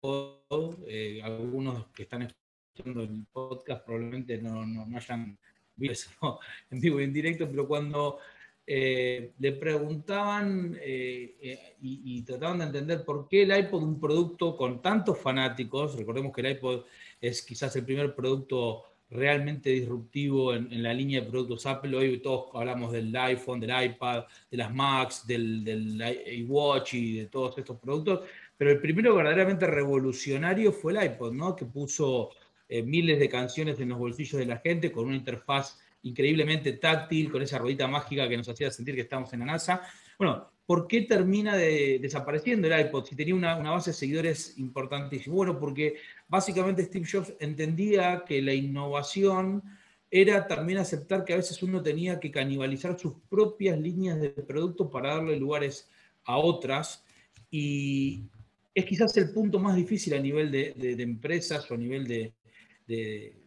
iPod, 0.00 0.84
eh, 0.86 1.20
algunos 1.24 1.88
que 1.88 2.04
están 2.04 2.22
escuchando 2.22 3.02
el 3.02 3.26
podcast 3.32 3.84
probablemente 3.84 4.40
no, 4.40 4.64
no, 4.64 4.86
no 4.86 4.96
hayan 4.96 5.36
visto 5.74 6.38
en 6.70 6.80
vivo 6.80 7.00
y 7.00 7.04
en 7.04 7.12
directo, 7.12 7.48
pero 7.50 7.66
cuando 7.66 8.20
eh, 8.68 9.32
le 9.38 9.52
preguntaban 9.52 10.76
eh, 10.82 11.36
eh, 11.40 11.76
y, 11.80 12.20
trataban 12.22 12.58
de 12.58 12.64
entender 12.64 13.04
por 13.04 13.28
qué 13.28 13.42
el 13.42 13.56
iPod, 13.56 13.84
un 13.84 14.00
producto 14.00 14.56
con 14.56 14.82
tantos 14.82 15.20
fanáticos, 15.20 15.96
recordemos 15.96 16.32
que 16.34 16.40
el 16.40 16.50
iPod 16.52 16.84
es 17.20 17.42
quizás 17.42 17.76
el 17.76 17.84
primer 17.84 18.12
producto 18.12 18.82
realmente 19.08 19.70
disruptivo 19.70 20.52
en, 20.52 20.82
la 20.82 20.92
línea 20.92 21.20
de 21.20 21.30
productos 21.30 21.64
Apple. 21.64 21.96
Hoy 21.96 22.18
todos 22.18 22.46
hablamos 22.54 22.90
del 22.90 23.14
iPhone, 23.14 23.60
del 23.60 23.84
iPad, 23.84 24.24
de 24.50 24.56
las 24.56 24.74
Macs, 24.74 25.24
del, 25.24 25.62
del 25.62 26.02
iWatch 26.38 26.94
y 26.94 27.18
de 27.18 27.26
todos 27.26 27.56
estos 27.56 27.78
productos, 27.78 28.22
pero 28.56 28.72
el 28.72 28.80
primero 28.80 29.14
verdaderamente 29.14 29.68
revolucionario 29.68 30.72
fue 30.72 30.92
el 30.92 31.04
iPod, 31.12 31.32
¿no? 31.32 31.54
que 31.54 31.66
puso 31.66 32.30
miles 32.68 33.20
de 33.20 33.28
canciones 33.28 33.78
en 33.78 33.90
los 33.90 33.98
bolsillos 33.98 34.40
de 34.40 34.46
la 34.46 34.58
gente 34.58 34.90
con 34.90 35.06
una 35.06 35.14
interfaz 35.14 35.78
increíblemente 36.08 36.72
táctil, 36.74 37.30
con 37.30 37.42
esa 37.42 37.58
ruedita 37.58 37.86
mágica 37.86 38.28
que 38.28 38.36
nos 38.36 38.48
hacía 38.48 38.70
sentir 38.70 38.94
que 38.94 39.02
estamos 39.02 39.32
en 39.32 39.40
la 39.40 39.46
NASA. 39.46 39.82
Bueno, 40.18 40.50
¿por 40.64 40.86
qué 40.86 41.02
termina 41.02 41.56
desapareciendo 41.56 42.68
el 42.68 42.86
iPod 42.86 43.04
si 43.04 43.16
tenía 43.16 43.34
una, 43.34 43.56
base 43.56 43.90
de 43.90 43.94
seguidores 43.94 44.58
importantísima? 44.58 45.34
Bueno, 45.34 45.58
porque 45.58 45.96
básicamente 46.28 46.84
Steve 46.84 47.06
Jobs 47.10 47.34
entendía 47.40 48.24
que 48.26 48.40
la 48.40 48.54
innovación 48.54 49.62
era 50.10 50.46
también 50.46 50.78
aceptar 50.78 51.24
que 51.24 51.32
a 51.32 51.36
veces 51.36 51.62
uno 51.62 51.82
tenía 51.82 52.20
que 52.20 52.30
canibalizar 52.30 52.98
sus 52.98 53.14
propias 53.28 53.78
líneas 53.78 54.20
de 54.20 54.30
producto 54.30 54.88
para 54.90 55.16
darle 55.16 55.36
lugares 55.36 55.90
a 56.24 56.38
otras. 56.38 57.04
Y 57.50 58.24
es 58.74 58.84
quizás 58.84 59.16
el 59.16 59.30
punto 59.30 59.58
más 59.58 59.74
difícil 59.74 60.14
a 60.14 60.18
nivel 60.18 60.50
de, 60.50 60.74
empresas 61.02 61.68
o 61.70 61.74
a 61.74 61.76
nivel 61.76 62.06
de, 62.06 62.32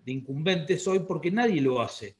incumbentes 0.06 0.88
hoy, 0.88 1.00
porque 1.08 1.32
nadie 1.32 1.62
lo 1.62 1.82
hace. 1.82 2.16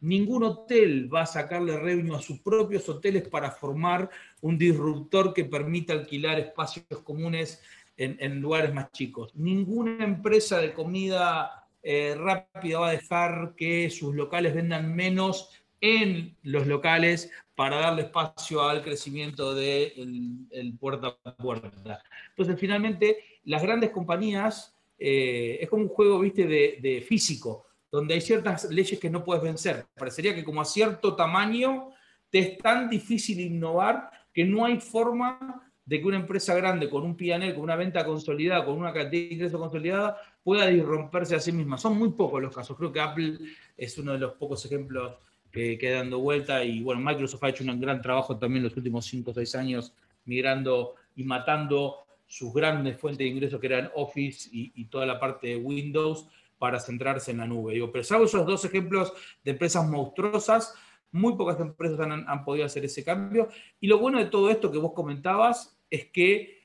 Ningún 0.00 0.44
hotel 0.44 1.12
va 1.12 1.22
a 1.22 1.26
sacarle 1.26 1.78
revenue 1.78 2.16
a 2.16 2.22
sus 2.22 2.40
propios 2.40 2.88
hoteles 2.88 3.28
para 3.28 3.50
formar 3.50 4.08
un 4.40 4.56
disruptor 4.56 5.34
que 5.34 5.44
permita 5.44 5.92
alquilar 5.92 6.38
espacios 6.38 6.86
comunes 7.04 7.62
en, 7.98 8.40
lugares 8.40 8.72
más 8.72 8.90
chicos. 8.92 9.34
Ninguna 9.34 10.02
empresa 10.02 10.58
de 10.58 10.72
comida 10.72 11.66
eh, 11.82 12.16
rápida 12.18 12.78
va 12.78 12.88
a 12.88 12.92
dejar 12.92 13.54
que 13.56 13.90
sus 13.90 14.14
locales 14.14 14.54
vendan 14.54 14.94
menos 14.96 15.50
en 15.82 16.34
los 16.44 16.66
locales 16.66 17.30
para 17.54 17.76
darle 17.76 18.02
espacio 18.02 18.62
al 18.62 18.82
crecimiento 18.82 19.54
del 19.54 20.48
de 20.48 20.72
puerta 20.80 21.18
a 21.24 21.36
puerta. 21.36 22.02
Entonces, 22.30 22.58
finalmente, 22.58 23.18
las 23.44 23.62
grandes 23.62 23.90
compañías 23.90 24.74
eh, 24.98 25.58
es 25.60 25.68
como 25.68 25.82
un 25.82 25.88
juego, 25.90 26.20
viste, 26.20 26.46
de 26.46 27.04
físico 27.06 27.66
donde 27.90 28.14
hay 28.14 28.20
ciertas 28.20 28.70
leyes 28.70 28.98
que 28.98 29.10
no 29.10 29.24
puedes 29.24 29.42
vencer. 29.42 29.86
Parecería 29.96 30.34
que 30.34 30.44
como 30.44 30.60
a 30.60 30.64
cierto 30.64 31.16
tamaño 31.16 31.90
te 32.30 32.38
es 32.38 32.58
tan 32.58 32.88
difícil 32.88 33.40
innovar 33.40 34.10
que 34.32 34.44
no 34.44 34.64
hay 34.64 34.78
forma 34.80 35.70
de 35.84 36.00
que 36.00 36.06
una 36.06 36.18
empresa 36.18 36.54
grande 36.54 36.88
con 36.88 37.02
un 37.02 37.16
PNL, 37.16 37.52
con 37.52 37.64
una 37.64 37.74
venta 37.74 38.04
consolidada, 38.04 38.64
con 38.64 38.78
una 38.78 38.92
cantidad 38.92 39.28
de 39.28 39.34
ingresos 39.34 39.60
consolidada, 39.60 40.16
pueda 40.44 40.66
disromperse 40.66 41.34
a 41.34 41.40
sí 41.40 41.50
misma. 41.50 41.78
Son 41.78 41.98
muy 41.98 42.10
pocos 42.10 42.40
los 42.40 42.54
casos. 42.54 42.76
Creo 42.76 42.92
que 42.92 43.00
Apple 43.00 43.38
es 43.76 43.98
uno 43.98 44.12
de 44.12 44.18
los 44.20 44.34
pocos 44.34 44.64
ejemplos 44.64 45.14
que 45.50 45.76
queda 45.78 45.98
dando 45.98 46.20
vuelta 46.20 46.62
y 46.62 46.80
bueno, 46.80 47.00
Microsoft 47.00 47.42
ha 47.42 47.48
hecho 47.48 47.64
un 47.64 47.80
gran 47.80 48.00
trabajo 48.00 48.38
también 48.38 48.62
los 48.62 48.76
últimos 48.76 49.04
5 49.06 49.32
o 49.32 49.34
6 49.34 49.54
años 49.56 49.92
migrando 50.26 50.94
y 51.16 51.24
matando 51.24 52.04
sus 52.28 52.54
grandes 52.54 52.96
fuentes 52.96 53.18
de 53.18 53.26
ingresos 53.26 53.60
que 53.60 53.66
eran 53.66 53.90
Office 53.96 54.48
y, 54.52 54.70
y 54.76 54.84
toda 54.84 55.06
la 55.06 55.18
parte 55.18 55.48
de 55.48 55.56
Windows 55.56 56.28
para 56.60 56.78
centrarse 56.78 57.32
en 57.32 57.38
la 57.38 57.46
nube. 57.46 57.74
Digo, 57.74 57.90
pero 57.90 58.04
salvo 58.04 58.26
esos 58.26 58.46
dos 58.46 58.64
ejemplos 58.64 59.12
de 59.42 59.50
empresas 59.50 59.88
monstruosas, 59.88 60.74
muy 61.10 61.34
pocas 61.34 61.58
empresas 61.58 61.98
han, 61.98 62.28
han, 62.28 62.44
podido 62.44 62.66
hacer 62.66 62.84
ese 62.84 63.02
cambio. 63.02 63.48
Y 63.80 63.88
lo 63.88 63.98
bueno 63.98 64.18
de 64.18 64.26
todo 64.26 64.48
esto 64.50 64.70
que 64.70 64.78
vos 64.78 64.92
comentabas 64.92 65.76
es 65.90 66.06
que 66.10 66.60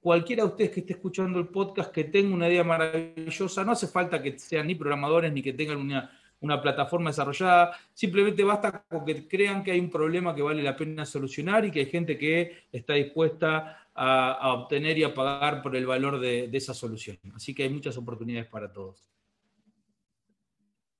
cualquiera 0.00 0.42
de 0.42 0.50
ustedes 0.50 0.70
que 0.72 0.80
esté 0.80 0.92
escuchando 0.94 1.38
el 1.38 1.48
podcast 1.48 1.92
que 1.92 2.04
tenga 2.04 2.34
una 2.34 2.48
idea 2.48 2.64
maravillosa, 2.64 3.64
no 3.64 3.72
hace 3.72 3.86
falta 3.86 4.20
que 4.20 4.38
sean 4.38 4.66
ni 4.66 4.74
programadores 4.74 5.32
ni 5.32 5.42
que 5.42 5.52
tengan 5.52 5.78
una, 5.78 6.10
una 6.40 6.60
plataforma 6.60 7.10
desarrollada, 7.10 7.76
simplemente 7.94 8.44
basta 8.44 8.84
con 8.88 9.04
que 9.04 9.26
crean 9.26 9.62
que 9.62 9.72
hay 9.72 9.80
un 9.80 9.90
problema 9.90 10.34
que 10.34 10.42
vale 10.42 10.62
la 10.62 10.76
pena 10.76 11.06
solucionar 11.06 11.64
y 11.64 11.70
que 11.70 11.80
hay 11.80 11.86
gente 11.86 12.18
que 12.18 12.66
está 12.72 12.94
dispuesta 12.94 13.88
a, 13.94 14.52
obtener 14.52 14.98
y 14.98 15.04
a 15.04 15.14
pagar 15.14 15.62
por 15.62 15.74
el 15.74 15.86
valor 15.86 16.20
de, 16.20 16.50
esa 16.52 16.74
solución. 16.74 17.18
Así 17.34 17.54
que 17.54 17.62
hay 17.62 17.70
muchas 17.70 17.96
oportunidades 17.96 18.48
para 18.48 18.72
todos. 18.72 19.08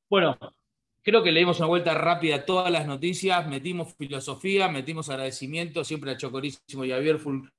Bueno, 0.09 0.39
creo 1.03 1.23
que 1.23 1.33
le 1.33 1.41
dimos 1.41 1.59
una 1.59 1.67
vuelta 1.67 1.95
rápida 1.95 2.37
a 2.37 2.45
todas 2.45 2.71
las 2.71 2.87
noticias, 2.87 3.47
metimos 3.49 3.95
filosofía, 3.95 4.69
metimos 4.69 5.09
agradecimiento 5.09 5.85
siempre 5.85 6.13
a 6.13 6.17
Chocorísimo 6.17 6.85
y 6.85 6.93
a 6.93 6.99
Bierful 6.99 7.51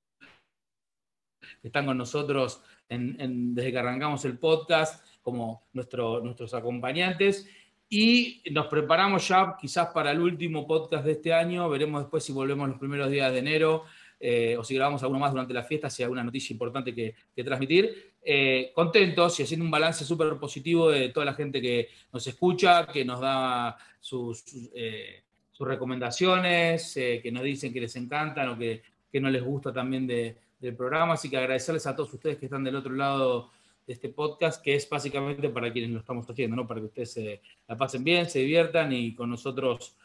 que 1.61 1.67
están 1.67 1.85
con 1.85 1.97
nosotros 1.97 2.61
desde 2.89 3.71
que 3.71 3.77
arrancamos 3.77 4.23
el 4.25 4.37
podcast 4.37 5.05
como 5.21 5.67
nuestros 5.73 6.53
acompañantes. 6.53 7.49
Y 7.89 8.41
nos 8.51 8.67
preparamos 8.67 9.27
ya 9.27 9.55
quizás 9.59 9.87
para 9.87 10.11
el 10.11 10.19
último 10.19 10.67
podcast 10.67 11.05
de 11.05 11.13
este 11.13 11.33
año. 11.33 11.69
Veremos 11.69 12.01
después 12.01 12.23
si 12.23 12.31
volvemos 12.31 12.69
los 12.69 12.79
primeros 12.79 13.09
días 13.09 13.31
de 13.31 13.39
enero 13.39 13.85
eh, 14.19 14.55
o 14.57 14.63
si 14.63 14.75
grabamos 14.75 15.01
alguno 15.03 15.19
más 15.19 15.31
durante 15.31 15.53
la 15.53 15.63
fiesta, 15.63 15.89
si 15.89 16.01
hay 16.01 16.05
alguna 16.05 16.23
noticia 16.23 16.53
importante 16.53 16.93
que, 16.93 17.15
transmitir. 17.43 18.13
Eh, 18.29 18.71
contentos 18.73 19.39
y 19.39 19.43
haciendo 19.43 19.63
un 19.63 19.71
balance 19.71 20.03
súper 20.03 20.35
positivo 20.37 20.89
de 20.89 21.09
toda 21.09 21.25
la 21.25 21.33
gente 21.33 21.61
que 21.61 21.89
nos 22.11 22.25
escucha, 22.27 22.87
que 22.87 23.05
nos 23.05 23.21
da 23.21 23.77
sus, 23.99 24.43
eh, 24.73 25.23
recomendaciones, 25.59 26.93
que 26.93 27.31
nos 27.31 27.41
dicen 27.41 27.73
que 27.73 27.81
les 27.81 27.95
encantan 27.95 28.49
o 28.49 28.57
que, 28.57 28.81
no 29.13 29.31
les 29.31 29.41
gusta 29.41 29.73
también 29.73 30.05
del 30.05 30.75
programa. 30.75 31.13
Así 31.13 31.27
que 31.27 31.37
agradecerles 31.37 31.87
a 31.87 31.95
todos 31.95 32.13
ustedes 32.13 32.37
que 32.37 32.45
están 32.45 32.63
del 32.63 32.75
otro 32.75 32.93
lado 32.93 33.49
de 33.87 33.93
este 33.93 34.09
podcast, 34.09 34.63
que 34.63 34.75
es 34.75 34.87
básicamente 34.87 35.49
para 35.49 35.73
quienes 35.73 35.89
lo 35.89 35.99
estamos 35.99 36.29
haciendo, 36.29 36.55
¿no? 36.55 36.67
para 36.67 36.81
que 36.81 36.85
ustedes 36.85 37.41
la 37.67 37.75
pasen 37.75 38.03
bien, 38.03 38.29
se 38.29 38.39
diviertan 38.39 38.93
y 38.93 39.15
con 39.15 39.31
nosotros 39.31 39.95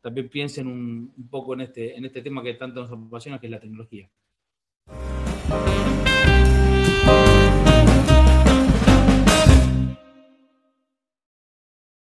también 0.00 0.28
piensen 0.28 0.66
un, 0.66 1.12
un 1.16 1.28
poco 1.28 1.54
en 1.54 1.62
este, 1.62 1.96
en 1.96 2.04
este 2.04 2.22
tema 2.22 2.42
que 2.42 2.54
tanto 2.54 2.82
nos 2.82 2.92
apasiona, 2.92 3.38
que 3.38 3.46
es 3.46 3.50
la 3.50 3.60
tecnología. 3.60 4.10